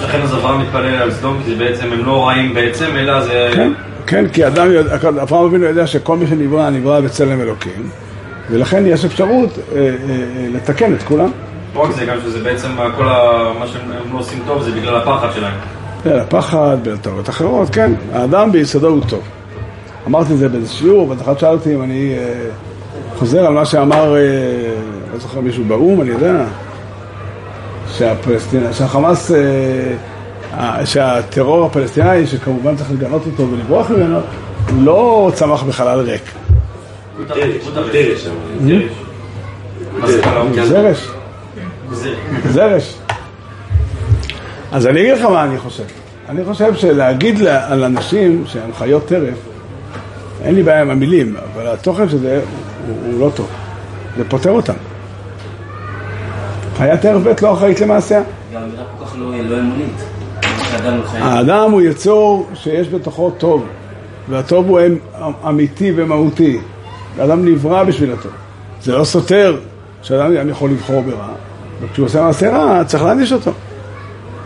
לכן 0.04 0.22
אז 0.22 0.34
אברהם 0.34 0.62
מתפלל 0.62 0.96
על 0.96 1.12
סדום, 1.12 1.38
כי 1.46 1.56
בעצם 1.56 1.92
הם 1.94 2.06
לא 2.06 2.28
רעים 2.28 2.54
בעצם, 2.54 2.86
אלא 2.96 3.22
זה... 3.22 3.50
כן, 3.54 3.72
כן, 4.08 4.26
כי 4.34 4.48
אדם, 4.48 4.68
אברהם 5.22 5.46
אבינו 5.46 5.66
יודע 5.66 5.88
שכל 5.88 6.18
מי 6.18 6.28
שנברא, 6.28 6.70
נברא 6.70 7.00
בצלם 7.00 7.42
אלוקים, 7.42 7.90
ולכן 8.50 8.84
יש 8.86 9.06
אפשרות 9.06 9.50
אה, 9.58 9.78
אה, 9.78 9.90
אה, 10.10 10.48
לתקן 10.54 10.94
את 10.94 11.04
כולם. 11.04 11.32
לא 11.76 11.80
רק 11.80 11.92
זה, 11.92 12.06
גם 12.06 12.18
שזה 12.24 12.44
בעצם 12.44 12.68
כל 12.98 13.04
מה 13.60 13.68
שהם 13.68 13.82
לא 14.14 14.20
עושים 14.20 14.40
טוב 14.48 14.64
זה 14.64 14.72
בגלל 14.72 14.96
הפחד 14.96 15.28
שלהם. 15.36 15.54
כן, 16.04 16.20
הפחד, 16.20 16.78
בטעויות 16.84 17.30
אחרות, 17.30 17.70
כן, 17.70 17.92
האדם 18.14 18.52
ביסודו 18.52 18.88
הוא 18.88 19.02
טוב. 19.10 19.22
אמרתי 20.08 20.34
את 20.34 20.38
זה 20.38 20.50
באיזה 20.50 20.74
שיעור, 20.74 21.10
ואז 21.10 21.22
אחד 21.22 21.40
שאל 21.40 21.50
אותי 21.50 21.76
אם 21.76 21.84
אני 21.84 22.16
חוזר 23.18 23.46
על 23.46 23.54
מה 23.54 23.66
שאמר, 23.66 24.16
לא 25.14 25.20
זוכר 25.20 25.40
מישהו 25.40 25.64
באו"ם, 25.64 26.02
אני 26.02 26.10
יודע, 26.10 26.46
שהפלסטינה, 27.98 28.74
שהחמאס, 28.74 29.32
אה, 29.32 30.86
שהטרור 30.86 31.66
הפלסטיני, 31.66 32.28
שכמובן 32.28 32.76
צריך 32.76 32.92
לגנות 32.92 33.26
אותו 33.26 33.52
ולברוח 33.52 33.90
ממנו, 33.90 34.20
לא 34.80 35.32
צמח 35.34 35.64
בחלל 35.64 36.00
ריק. 36.00 36.22
זרש. 40.66 41.08
זרש. 42.50 42.96
אז 44.72 44.88
אני 44.88 45.02
אגיד 45.02 45.14
לך 45.14 45.22
מה 45.22 45.44
אני 45.44 45.58
חושב. 45.58 45.84
אני 46.30 46.46
חושב 46.46 46.76
שלהגיד 46.76 47.42
על 47.44 47.84
אנשים 47.84 48.44
שהם 48.48 48.74
חיות 48.74 49.08
טרף, 49.08 49.38
אין 50.44 50.56
לי 50.56 50.64
בעיה 50.64 50.82
עם 50.82 50.90
המילים, 50.90 51.36
אבל 51.54 51.68
התוכן 51.68 52.10
של 52.10 52.18
זה 52.18 52.42
הוא, 52.88 52.96
הוא 53.06 53.20
לא 53.20 53.32
טוב. 53.36 53.48
זה 54.18 54.24
פותר 54.30 54.52
אותם. 54.52 54.74
חיית 56.78 57.06
ב' 57.06 57.34
לא 57.42 57.54
אחראית 57.54 57.82
למעשיה. 57.82 58.22
גם 58.54 58.62
אמירה 58.64 58.84
כל 59.00 59.06
כך 59.06 59.16
לא 59.18 59.32
לא 59.50 59.60
אמונית. 59.60 60.04
האדם 61.14 61.72
הוא 61.72 61.82
יצור 61.82 62.50
שיש 62.54 62.90
בתוכו 62.90 63.32
טוב, 63.32 63.66
והטוב 64.30 64.68
הוא 64.70 64.80
אמ- 64.80 65.32
אמיתי 65.48 65.92
ומהותי. 65.96 66.60
האדם 67.20 67.46
נברא 67.46 67.84
בשביל 67.84 68.12
הטוב. 68.14 68.32
זה 68.82 68.98
לא 68.98 69.04
סותר 69.04 69.58
שאדם 70.02 70.50
יכול 70.50 70.70
לבחור 70.70 71.02
ברע, 71.02 71.28
וכשהוא 71.82 72.06
עושה 72.06 72.22
מעשה 72.22 72.50
רע, 72.58 72.84
צריך 72.84 73.04
להעניש 73.04 73.34
אותו. 73.34 73.52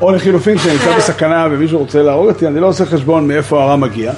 או 0.01 0.11
לחילופין, 0.11 0.57
כשנמצא 0.57 0.95
בסכנה 0.97 1.47
ומישהו 1.51 1.79
רוצה 1.79 2.01
להרוג 2.01 2.27
אותי, 2.29 2.47
אני 2.47 2.59
לא 2.59 2.67
עושה 2.67 2.85
חשבון 2.85 3.27
מאיפה 3.27 3.63
הרע 3.63 3.75
מגיע. 3.75 4.11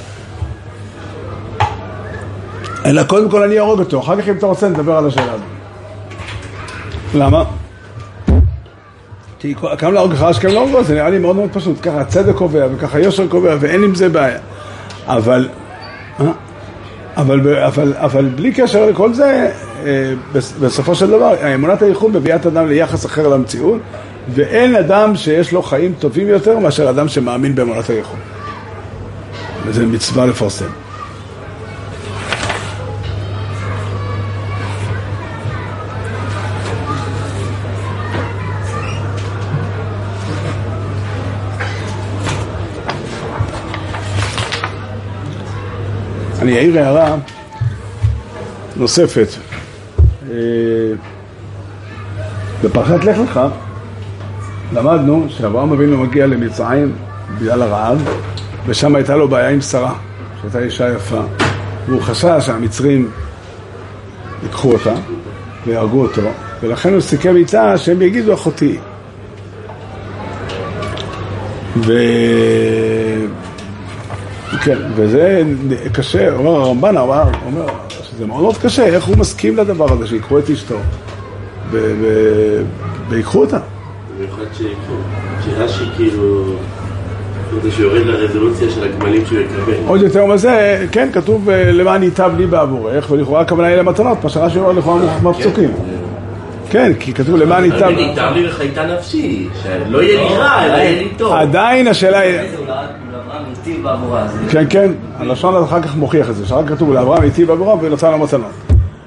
אלא 2.86 3.04
קודם 3.04 3.30
כל 3.32 3.44
אני 3.44 3.58
אהרוג 3.58 3.80
אותו, 3.80 4.00
אחר 4.00 4.22
כך 4.22 4.28
אם 4.30 4.36
אתה 4.38 4.46
רוצה 4.46 4.70
נדבר 4.70 4.96
על 4.98 5.08
השאלה 5.08 5.32
הזאת. 5.34 5.46
למה? 7.16 7.44
כי 9.40 9.54
כמה 9.78 9.92
להרוג 9.92 10.14
לך 10.14 10.22
אשכם 10.24 10.48
לא 10.48 10.60
הורגו, 10.60 10.84
זה 10.84 10.94
נראה 10.96 11.10
לי 11.10 11.18
מאוד 11.20 11.36
מאוד 11.36 11.50
פשוט. 11.54 11.78
ככה 11.82 12.02
הצדק 12.02 12.36
קובע 12.36 12.68
וככה 12.76 13.00
יושר 13.00 13.28
קובע 13.28 13.56
ואין 13.60 13.84
עם 13.84 13.96
זה 13.96 14.10
בעיה. 14.10 14.40
אבל, 15.08 15.48
אה? 16.20 16.26
אבל, 17.18 17.58
אבל, 17.64 17.94
אבל 17.98 18.26
בלי 18.26 18.52
קשר 18.54 18.86
לכל 18.86 19.14
זה, 19.14 19.52
אה, 19.86 20.14
בס- 20.34 20.54
בסופו 20.62 20.96
של 20.96 21.08
דבר, 21.08 21.54
אמונת 21.56 21.82
הייחוד 21.82 22.16
מביאה 22.18 22.36
את 22.36 22.46
האדם 22.46 22.68
ליחס 22.68 23.06
אחר 23.06 23.28
למציאות, 23.28 23.80
ואין 24.34 24.76
אדם 24.76 25.16
שיש 25.16 25.52
לו 25.52 25.62
חיים 25.62 25.94
טובים 26.00 26.28
יותר 26.28 26.60
מאשר 26.60 26.90
אדם 26.90 27.08
שמאמין 27.08 27.56
באמונת 27.56 27.90
הייחוד. 27.90 28.20
וזה 29.66 29.86
מצווה 29.86 30.26
לפרסם. 30.26 30.66
אני 46.50 46.58
אעיר 46.58 46.80
הערה 46.80 47.16
נוספת. 48.76 49.28
אה, 50.32 50.36
בפרשת 52.64 53.04
לך 53.04 53.18
לך 53.18 53.40
למדנו 54.74 55.26
שאברהם 55.30 55.72
אבינו 55.72 55.98
מגיע 55.98 56.28
למצרים 56.28 56.96
בגלל 57.38 57.62
הרעב 57.62 58.10
ושם 58.66 58.96
הייתה 58.96 59.16
לו 59.16 59.28
בעיה 59.28 59.50
עם 59.50 59.62
שרה, 59.62 59.94
שהייתה 60.42 60.60
אישה 60.60 60.94
יפה 60.94 61.22
והוא 61.88 62.02
חשש 62.02 62.46
שהמצרים 62.46 63.12
ייקחו 64.44 64.72
אותה 64.72 64.94
ויהרגו 65.66 66.02
אותו 66.02 66.22
ולכן 66.62 66.94
הוא 66.94 67.02
סיכם 67.02 67.36
איתה 67.36 67.78
שהם 67.78 68.02
יגידו 68.02 68.34
אחותי 68.34 68.78
ו... 71.76 71.94
כן, 74.64 74.78
וזה 74.96 75.44
קשה, 75.94 76.34
אומר 76.36 76.52
הרמב"ן, 76.52 76.98
אמר, 76.98 77.24
אומר 77.46 77.66
שזה 77.90 78.26
מאוד 78.26 78.42
מאוד 78.42 78.58
קשה, 78.58 78.86
איך 78.86 79.04
הוא 79.04 79.18
מסכים 79.18 79.58
לדבר 79.58 79.94
הזה, 79.94 80.08
שיקחו 80.08 80.40
את 80.40 80.50
אשתו 80.50 80.76
ויקחו 83.10 83.42
אותה. 83.42 83.58
במיוחד 84.18 84.44
שיקחו. 84.58 84.94
שרש"י 85.46 85.86
כאילו... 85.96 86.54
זה 87.64 87.72
שיורד 87.72 88.06
לרזולוציה 88.06 88.70
של 88.70 88.84
הגמלים 88.84 89.26
שהוא 89.26 89.40
יקבל. 89.40 89.74
עוד 89.88 90.02
יותר 90.02 90.26
מזה, 90.26 90.86
כן, 90.92 91.10
כתוב 91.14 91.50
אה, 91.50 91.72
למען 91.72 92.04
ייטב 92.04 92.32
לי 92.38 92.46
בעבורך, 92.46 93.12
ולכאורה 93.12 93.42
הכוונה 93.42 93.68
היא 93.68 93.76
למתנות, 93.76 94.24
מה 94.24 94.30
שרש"י 94.30 94.60
אומר 94.60 94.72
לכאורה 94.72 95.00
בפסוקים. 95.24 95.70
כן, 96.70 96.92
כי 97.00 97.14
כתוב 97.14 97.36
למען 97.36 97.64
ייטב... 97.66 97.84
אבל 97.84 98.00
ייטב 98.00 98.32
לי 98.36 98.48
וחייתה 98.48 98.86
נפשי, 98.86 99.48
שלא 99.64 100.04
יהיה 100.04 100.30
לי 100.30 100.36
רע, 100.36 100.66
אלא 100.66 100.74
יהיה 100.74 101.02
לי 101.02 101.10
טוב. 101.18 101.34
עדיין 101.34 101.88
השאלה 101.88 102.20
היא... 102.20 102.40
היטיב 103.48 103.84
בעבורה. 103.84 104.28
כן, 104.50 104.66
כן, 104.70 104.92
הלשון 105.18 105.64
אחר 105.64 105.82
כך 105.82 105.96
מוכיח 105.96 106.30
את 106.30 106.36
זה, 106.36 106.46
שרק 106.46 106.70
כתוב 106.70 106.94
לאברהם 106.94 107.24
היטיב 107.24 107.48
בעבורה 107.48 107.76
ונתן 107.82 108.12
לו 108.12 108.18
מתנות. 108.18 108.52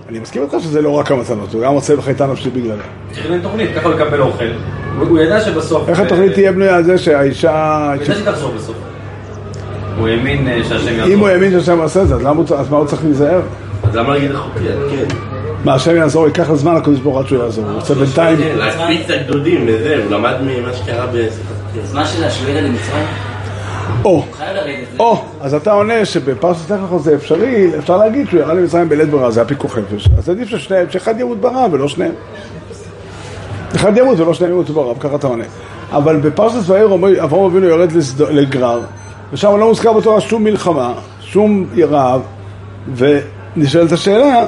אני 0.08 0.18
מסכים 0.18 0.42
איתך 0.42 0.54
שזה 0.60 0.82
לא 0.82 0.90
רק 0.90 1.10
המתנות, 1.10 1.54
הוא 1.54 1.62
גם 1.62 1.72
רוצה 1.72 1.96
בחייתה 1.96 2.26
נפשי 2.26 2.50
בגללה. 2.50 2.82
תכנן 3.12 3.40
תוכנית, 3.40 3.70
ככה 3.76 3.88
הוא 3.88 3.94
יקבל 3.94 4.20
אוכל. 4.20 4.44
הוא 4.98 5.18
ידע 5.18 5.40
שבסוף... 5.40 5.88
איך 5.88 6.00
התוכנית 6.00 6.32
תהיה 6.32 6.52
בנויה 6.52 6.76
על 6.76 6.84
זה 6.84 6.98
שהאישה... 6.98 7.86
הוא 7.94 8.02
ידע 8.02 8.14
שהיא 8.14 8.26
תחזור 8.26 8.52
בסוף. 8.56 8.76
הוא 9.98 10.08
האמין 10.08 10.48
אה, 10.48 10.60
שהשם 10.68 10.96
יעזור. 10.96 11.14
אם 11.14 11.18
הוא 11.18 11.28
האמין 11.28 11.50
שהשם 11.50 11.78
עושה 11.80 12.02
את 12.02 12.08
זה, 12.08 12.14
אז 12.14 12.70
מה 12.70 12.76
הוא 12.76 12.86
צריך 12.86 13.04
להיזהר? 13.04 13.40
אז 13.82 13.96
למה 13.96 14.14
להגיד 14.14 14.30
אחותי? 14.30 14.60
כן. 14.90 15.14
מה, 15.64 15.74
השם 15.74 15.96
יעזור, 15.96 16.26
ייקח 16.26 16.48
לו 16.50 16.56
זמן 16.56 16.74
לקדוש 16.74 17.00
ברוך 17.00 17.14
הוא 17.14 17.22
עד 17.22 17.28
שהוא 17.28 17.42
יעזור. 17.42 17.64
הוא 17.64 17.74
רוצה 17.74 17.94
בינתיים... 17.94 18.38
כן, 18.38 18.58
להקפיץ 18.58 19.10
את 19.10 19.10
הגדודים 19.10 19.64
וזה, 19.66 20.02
הוא 20.04 20.12
למד 20.12 20.34
ממה 20.42 20.72
שקרה 20.72 21.06
בשיחת. 21.06 21.62
בזמן 21.76 22.04
של 22.06 22.22
ירד 22.48 22.64
למצרים, 22.64 23.06
או. 24.04 24.24
או, 24.98 25.24
אז 25.40 25.54
אתה 25.54 25.72
עונה 25.72 26.04
שבפרשת 26.04 26.70
לך 26.70 26.96
זה 26.96 27.14
אפשרי, 27.14 27.78
אפשר 27.78 27.96
להגיד 27.96 28.28
שהוא 28.28 28.40
ירד 28.40 28.56
למצרים 28.56 28.88
בלית 28.88 29.10
ברירה, 29.10 29.30
זה 29.30 29.40
היה 29.40 29.48
פיקוח 29.48 29.78
נפש. 29.78 30.08
אז 30.18 30.30
עדיף 30.30 30.48
ששניהם, 30.48 30.86
שאחד 30.90 31.20
ימות 31.20 31.40
ברעב 31.40 31.72
ולא 31.72 31.88
שניהם. 31.88 32.12
אחד 33.76 33.96
ימות 33.96 34.20
ולא 34.20 34.34
שניהם 34.34 34.52
ימותו 34.52 34.72
ברעב, 34.72 34.98
ככה 35.00 35.16
אתה 35.16 35.26
עונה. 35.26 35.44
אבל 35.92 36.16
בפרשת 36.20 36.70
אומר, 36.70 37.24
אברהם 37.24 37.44
אבינו 37.44 37.66
יורד 37.66 37.90
לגרר, 38.30 38.80
ושם 39.32 39.56
לא 39.58 39.68
מוזכר 39.68 39.92
בתורה 39.92 40.20
שום 40.20 40.44
מלחמה, 40.44 40.94
שום 41.20 41.66
רעב, 41.82 42.20
ונשאלת 42.96 43.92
השאלה, 43.92 44.46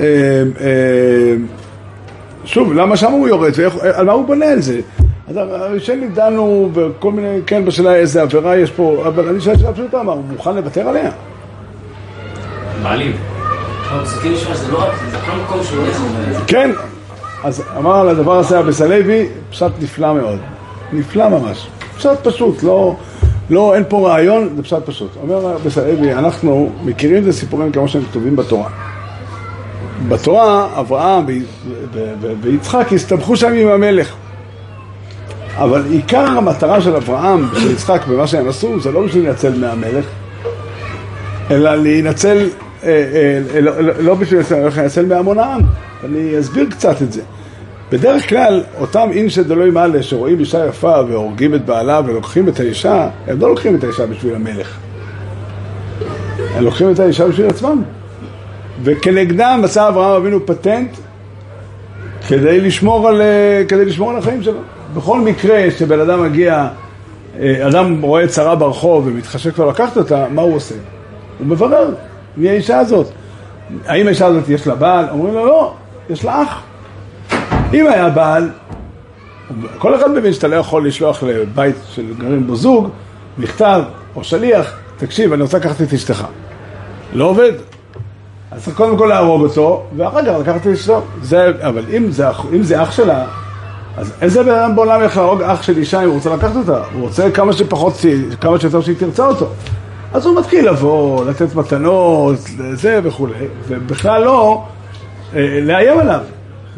אה, 0.00 0.42
אה, 0.60 1.34
שוב, 2.44 2.72
למה 2.72 2.96
שם 2.96 3.12
הוא 3.12 3.28
יורד, 3.28 3.52
ועל 3.56 4.06
מה 4.06 4.12
הוא 4.12 4.26
בונה 4.26 4.46
על 4.46 4.60
זה? 4.60 4.80
אז 5.28 5.36
הראשונים 5.36 6.12
דנו 6.14 6.70
בכל 6.72 7.12
מיני, 7.12 7.40
כן, 7.46 7.64
בשאלה 7.64 7.94
איזה 7.94 8.22
עבירה 8.22 8.56
יש 8.56 8.70
פה, 8.70 9.04
אבל 9.06 9.28
אני 9.28 9.40
שואל 9.40 9.58
שאלה 9.58 9.72
פשוטה, 9.72 10.02
מה, 10.02 10.12
הוא 10.12 10.24
מוכן 10.30 10.56
לוותר 10.56 10.88
עליה? 10.88 11.10
מעליב. 12.82 13.16
שזה 14.06 14.72
לא 14.72 14.78
רק, 14.78 14.92
זה 15.10 15.16
כל 15.26 15.32
מקום 15.44 15.62
שהוא 15.62 15.82
הולך 15.82 16.00
הוא 16.00 16.08
אומר 16.08 16.28
את 16.28 16.34
זה. 16.34 16.40
כן, 16.46 16.70
אז 17.44 17.62
אמר 17.76 17.96
על 18.00 18.08
הדבר 18.08 18.38
הזה 18.38 18.58
הבסלוי, 18.58 19.28
פשט 19.50 19.70
נפלא 19.80 20.14
מאוד, 20.14 20.38
נפלא 20.92 21.28
ממש, 21.28 21.68
פשט 21.96 22.18
פשוט, 22.22 22.62
לא, 22.62 22.96
לא, 23.50 23.74
אין 23.74 23.84
פה 23.88 24.08
רעיון, 24.08 24.48
זה 24.56 24.62
פשט 24.62 24.86
פשוט. 24.86 25.10
אומר 25.22 25.54
הבסלוי, 25.54 26.12
אנחנו 26.12 26.72
מכירים 26.84 27.22
את 27.22 27.28
הסיפורים 27.28 27.72
כמו 27.72 27.88
שהם 27.88 28.02
כתובים 28.02 28.36
בתורה. 28.36 28.68
בתורה, 30.08 30.68
אברהם 30.80 31.24
ויצחק 32.40 32.92
הסתבכו 32.92 33.36
שם 33.36 33.52
עם 33.52 33.68
המלך. 33.68 34.14
אבל 35.58 35.82
עיקר 35.90 36.26
המטרה 36.26 36.80
של 36.80 36.96
אברהם 36.96 37.48
ושל 37.52 37.70
יצחק 37.70 38.06
במה 38.06 38.26
שהם 38.26 38.48
עשו, 38.48 38.80
זה 38.80 38.92
לא 38.92 39.02
בשביל 39.02 39.22
להינצל 39.22 39.58
מהמלך, 39.58 40.04
אלא 41.50 41.74
להינצל, 41.74 42.48
אה, 42.84 42.88
אה, 43.54 43.60
לא, 43.60 43.80
לא, 43.80 43.92
לא 44.00 44.14
בשביל 44.14 44.40
להינצל 44.76 45.06
מהמון 45.06 45.38
העם. 45.38 45.60
אני 46.04 46.38
אסביר 46.38 46.66
קצת 46.70 47.02
את 47.02 47.12
זה. 47.12 47.22
בדרך 47.92 48.28
כלל, 48.28 48.62
אותם 48.80 49.08
אינשא 49.12 49.42
דלוי 49.42 49.70
מעלה 49.70 50.02
שרואים 50.02 50.40
אישה 50.40 50.66
יפה 50.66 51.00
והורגים 51.08 51.54
את 51.54 51.64
בעלה 51.64 52.00
ולוקחים 52.06 52.48
את 52.48 52.60
האישה, 52.60 53.08
הם 53.26 53.40
לא 53.40 53.48
לוקחים 53.48 53.74
את 53.74 53.84
האישה 53.84 54.06
בשביל 54.06 54.34
המלך. 54.34 54.76
הם 56.54 56.64
לוקחים 56.64 56.92
את 56.92 56.98
האישה 56.98 57.28
בשביל 57.28 57.46
עצמם. 57.46 57.82
וכנגדם 58.82 59.60
מצא 59.64 59.88
אברהם 59.88 60.22
אבינו 60.22 60.46
פטנט 60.46 60.90
כדי 62.28 62.60
לשמור 62.60 63.08
על, 63.08 63.20
אה, 63.20 63.62
כדי 63.68 63.84
לשמור 63.84 64.10
על 64.10 64.16
החיים 64.16 64.42
שלו. 64.42 64.60
בכל 64.94 65.20
מקרה 65.20 65.70
שבן 65.78 66.00
אדם 66.00 66.22
מגיע, 66.22 66.68
אה, 67.40 67.68
אדם 67.68 68.02
רואה 68.02 68.28
צרה 68.28 68.54
ברחוב 68.54 69.06
ומתחשק 69.06 69.54
כבר 69.54 69.66
לקחת 69.66 69.96
אותה, 69.96 70.26
מה 70.30 70.42
הוא 70.42 70.56
עושה? 70.56 70.74
הוא 71.38 71.46
מברר 71.46 71.94
מי 72.36 72.48
האישה 72.48 72.78
הזאת. 72.78 73.06
האם 73.86 74.06
האישה 74.06 74.26
הזאת 74.26 74.48
יש 74.48 74.66
לה 74.66 74.74
בעל? 74.74 75.08
אומרים 75.10 75.34
לו 75.34 75.46
לא, 75.46 75.74
יש 76.10 76.24
לה 76.24 76.42
אח. 76.42 76.62
אם 77.74 77.86
היה 77.86 78.08
בעל, 78.08 78.50
כל 79.78 79.94
אחד 79.94 80.10
מבין 80.10 80.32
שאתה 80.32 80.48
לא 80.48 80.56
יכול 80.56 80.86
לשלוח 80.86 81.22
לבית 81.22 81.76
של 81.88 82.14
גרים 82.18 82.46
בו 82.46 82.56
זוג, 82.56 82.88
מכתב 83.38 83.82
או 84.16 84.24
שליח, 84.24 84.76
תקשיב, 84.96 85.32
אני 85.32 85.42
רוצה 85.42 85.58
לקחת 85.58 85.82
את 85.82 85.92
אשתך. 85.92 86.26
לא 87.12 87.24
עובד. 87.24 87.52
אז 88.50 88.64
צריך 88.64 88.76
קודם 88.76 88.98
כל 88.98 89.06
להרוג 89.06 89.42
אותו, 89.42 89.84
ואחר 89.96 90.22
כך 90.22 90.40
לקחת 90.40 90.66
את 90.66 90.72
אשתו. 90.72 91.02
זה, 91.22 91.52
אבל 91.60 91.84
אם 91.96 92.10
זה, 92.10 92.26
אם 92.52 92.62
זה 92.62 92.82
אח 92.82 92.90
שלה, 92.90 93.26
אז 93.98 94.12
איזה 94.20 94.42
בן 94.42 94.50
אדם 94.50 94.76
בעולם 94.76 95.00
יכול 95.04 95.22
להרוג 95.22 95.42
אח 95.42 95.62
של 95.62 95.78
אישה 95.78 96.00
אם 96.02 96.06
הוא 96.06 96.14
רוצה 96.14 96.34
לקחת 96.34 96.56
אותה? 96.56 96.80
הוא 96.92 97.02
רוצה 97.02 97.30
כמה 97.30 97.52
שפחות, 97.52 97.92
כמה 98.40 98.60
שיותר 98.60 98.80
שהיא 98.80 98.96
תרצה 98.98 99.26
אותו. 99.26 99.46
אז 100.14 100.26
הוא 100.26 100.38
מתחיל 100.38 100.68
לבוא, 100.68 101.24
לתת 101.24 101.54
מתנות, 101.54 102.36
זה 102.72 103.00
וכולי, 103.02 103.32
ובכלל 103.68 104.24
לא 104.24 104.64
אה, 105.36 105.58
לאיים 105.62 105.98
עליו. 105.98 106.20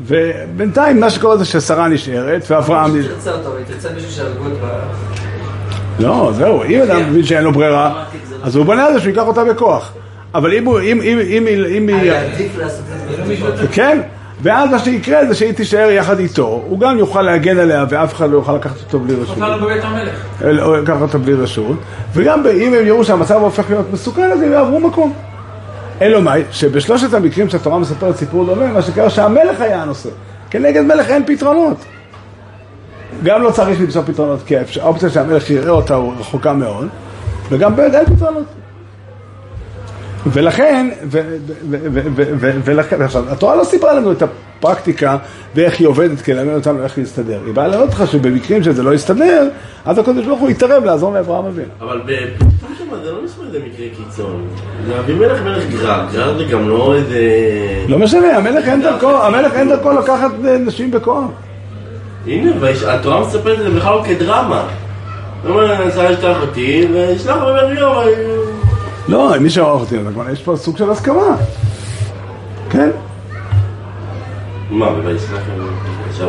ובינתיים 0.06 1.00
מה 1.00 1.10
שקורה 1.10 1.36
זה 1.36 1.44
ששרה 1.44 1.88
נשארת, 1.88 2.44
ואברהם... 2.50 2.96
נש- 2.98 3.06
תרצה 3.06 3.32
אותו, 3.32 3.56
היא 3.56 3.64
תרצה 3.66 3.88
מישהו 3.94 4.10
שיהרגו 4.10 4.46
את 4.46 4.52
בעלה. 4.52 4.82
לא, 5.98 6.32
זהו, 6.34 6.62
אם 6.64 6.82
אדם 6.82 7.10
מבין 7.10 7.24
שאין 7.24 7.44
לו 7.44 7.52
ברירה, 7.52 8.04
אז 8.42 8.56
הוא 8.56 8.64
בונה 8.64 8.86
על 8.86 8.92
זה 8.92 9.00
שהוא 9.00 9.08
ייקח 9.10 9.22
אותה 9.22 9.44
בכוח. 9.44 9.92
אבל 10.34 10.52
אם 10.54 10.64
הוא, 10.64 10.80
אם, 10.80 11.00
אם, 11.02 11.18
אם, 11.18 11.46
אם, 11.46 11.64
אם 11.68 11.88
היא... 11.88 11.96
היה 11.96 12.20
עדיף 12.32 12.58
לעשות 12.58 12.80
את 13.10 13.26
זה 13.26 13.34
בכוח. 13.34 13.60
כן, 13.72 14.00
ואז 14.42 14.70
מה 14.70 14.78
שיקרה 14.78 15.26
זה 15.26 15.34
שהיא 15.34 15.52
תישאר 15.52 15.90
יחד 15.90 16.18
איתו, 16.18 16.62
הוא 16.68 16.80
גם 16.80 16.98
יוכל 16.98 17.22
להגן 17.22 17.58
עליה 17.58 17.84
ואף 17.90 18.14
אחד 18.14 18.30
לא 18.30 18.36
יוכל 18.36 18.56
לקחת 18.56 18.76
אותו 18.80 19.00
בלי 19.00 19.14
רשות. 19.14 19.38
אותנו 19.38 19.66
בבית 19.66 19.84
המלך. 19.84 20.62
או 20.62 20.76
לקחת 20.76 21.02
אותו 21.02 21.18
בלי 21.18 21.34
רשות, 21.34 21.76
וגם 22.14 22.46
אם 22.46 22.74
הם 22.74 22.86
יראו 22.86 23.04
שהמצב 23.04 23.34
הופך 23.34 23.70
להיות 23.70 23.92
מסוכן, 23.92 24.30
אז 24.32 24.42
הם 24.42 24.52
יעברו 24.52 24.80
מקום. 24.80 25.12
אלא 26.02 26.22
מאי, 26.22 26.42
שבשלושת 26.50 27.14
המקרים 27.14 27.48
שהתורה 27.48 27.78
מספרת 27.78 28.16
סיפור 28.16 28.44
דומה, 28.44 28.66
מה 28.66 28.82
שקרה 28.82 29.10
שהמלך 29.10 29.60
היה 29.60 29.82
הנושא. 29.82 30.08
כנגד 30.50 30.82
מלך 30.82 31.10
אין 31.10 31.22
פתרונות. 31.26 31.76
גם 33.22 33.42
לא 33.42 33.50
צריך 33.50 33.80
למצוא 33.80 34.02
פתרונות, 34.02 34.40
כי 34.46 34.54
האופציה 34.80 35.10
שהמלך 35.10 35.50
יראה 35.50 35.70
אותה 35.70 35.94
הוא 35.94 36.12
רחוקה 36.18 36.52
מאוד, 36.52 36.88
וגם 37.50 37.76
באמת 37.76 37.94
אין 37.94 38.16
פתרונות. 38.16 38.44
ולכן, 40.26 40.88
ו- 41.04 41.20
ו- 41.70 41.76
ו- 41.92 42.00
ו- 42.16 42.30
ו- 42.40 42.60
ולכן, 42.64 43.02
עכשיו, 43.02 43.24
התורה 43.32 43.56
לא 43.56 43.64
סיפרה 43.64 43.94
לנו 43.94 44.12
את 44.12 44.22
הפרקטיקה 44.22 45.16
ואיך 45.54 45.80
היא 45.80 45.88
עובדת 45.88 46.20
כדי 46.20 46.34
ללמד 46.36 46.54
אותנו 46.54 46.82
איך 46.84 46.98
להסתדר. 46.98 47.40
היא 47.46 47.54
באה 47.54 47.68
ללמד 47.68 47.82
אותך 47.82 48.02
שבמקרים 48.12 48.62
שזה 48.62 48.82
לא 48.82 48.94
יסתדר, 48.94 49.48
אז 49.84 49.98
הקדוש 49.98 50.26
ברוך 50.26 50.40
הוא 50.40 50.50
יתערב 50.50 50.84
לעזור 50.84 51.14
לאברהם 51.14 51.44
אבינו. 51.44 51.68
אבל 51.80 52.00
בפתאום 52.04 52.50
שם 52.78 52.84
זה 53.04 53.12
לא 53.12 53.18
נשמע 53.24 53.44
איזה 53.46 53.58
מקרה 53.58 53.86
קיצון. 53.96 54.46
זה 54.86 54.98
אבימלך 54.98 55.42
מלך 55.42 55.64
גרר, 55.70 56.02
גרר 56.12 56.38
זה 56.38 56.44
גם 56.44 56.68
לא 56.68 56.94
איזה... 56.94 57.20
לא 57.88 57.98
משנה, 57.98 58.36
המלך 58.36 58.68
אין 58.68 58.82
דרכו, 58.82 59.10
המלך 59.10 59.52
אין 59.54 59.68
דרכו 59.68 59.92
לקחת 59.92 60.30
אה, 60.44 60.58
נשים 60.58 60.90
בכוח. 60.90 61.24
הנה, 62.26 62.50
והש- 62.60 62.82
התורה 62.82 63.20
מספרת 63.20 63.58
את 63.58 63.64
זה 63.64 63.70
בכלל 63.70 63.94
לא 63.94 64.02
כדרמה. 64.06 64.64
הוא 65.42 65.50
אומר, 65.50 65.72
אני 65.82 65.86
לשלוח 66.14 66.40
אותי, 66.40 66.86
וישלח 66.92 67.36
ממנו 67.36 67.74
יום. 67.80 68.39
לא, 69.10 69.38
מי 69.40 69.50
שעורך 69.50 69.80
אותי, 69.80 69.96
יש 70.32 70.42
פה 70.42 70.56
סוג 70.56 70.76
של 70.76 70.90
הסכמה. 70.90 71.36
כן? 72.70 72.90
מה? 74.70 74.88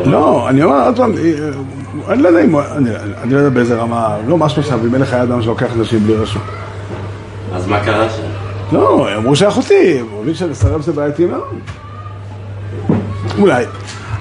לא, 0.04 0.48
אני 0.48 0.62
אומר 0.62 0.86
עוד 0.86 0.96
פעם, 0.96 1.12
אה, 1.12 2.12
אני 2.12 2.22
לא 2.22 2.28
יודע 2.28 2.44
אם, 2.44 2.56
אני 3.22 3.32
לא 3.32 3.38
יודע 3.38 3.50
באיזה 3.50 3.76
רמה, 3.76 4.16
לא 4.26 4.38
משהו 4.38 4.62
שאבימלך 4.62 5.12
היה 5.12 5.22
אדם 5.22 5.42
שלוקח 5.42 5.72
אנשים 5.78 6.00
בלי 6.00 6.14
רשות. 6.14 6.42
אז 7.54 7.66
מה 7.66 7.84
קרה 7.84 8.10
שם? 8.10 8.22
לא, 8.72 9.16
אמרו 9.16 9.36
שאחותי, 9.36 10.00
הוא 10.00 10.22
מבין 10.22 10.34
שלסרב 10.34 10.82
זה 10.82 10.92
בעייתי 10.92 11.26
מאוד. 11.26 11.54
אולי. 13.38 13.64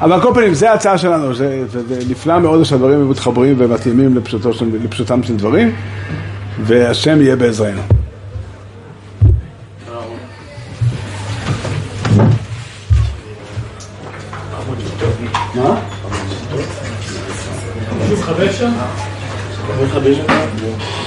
אבל 0.02 0.13
על 0.13 0.21
כל 0.21 0.32
פנים, 0.34 0.54
זו 0.54 0.67
ההצעה 0.67 0.97
שלנו, 0.97 1.34
זה, 1.34 1.63
נפלא 2.10 2.39
מאוד 2.39 2.63
שהדברים 2.63 3.10
מתחברים 3.10 3.56
ומתאימים 3.58 4.15
לפשוטם 4.84 5.24
של 5.24 5.36
דברים, 5.36 5.76
והשם 6.65 7.21
יהיה 7.21 7.36
בעזרנו. 7.36 7.82
אתה 18.12 19.74
יכול 19.74 19.86
לכבש 19.86 20.19
אותה? 20.19 21.00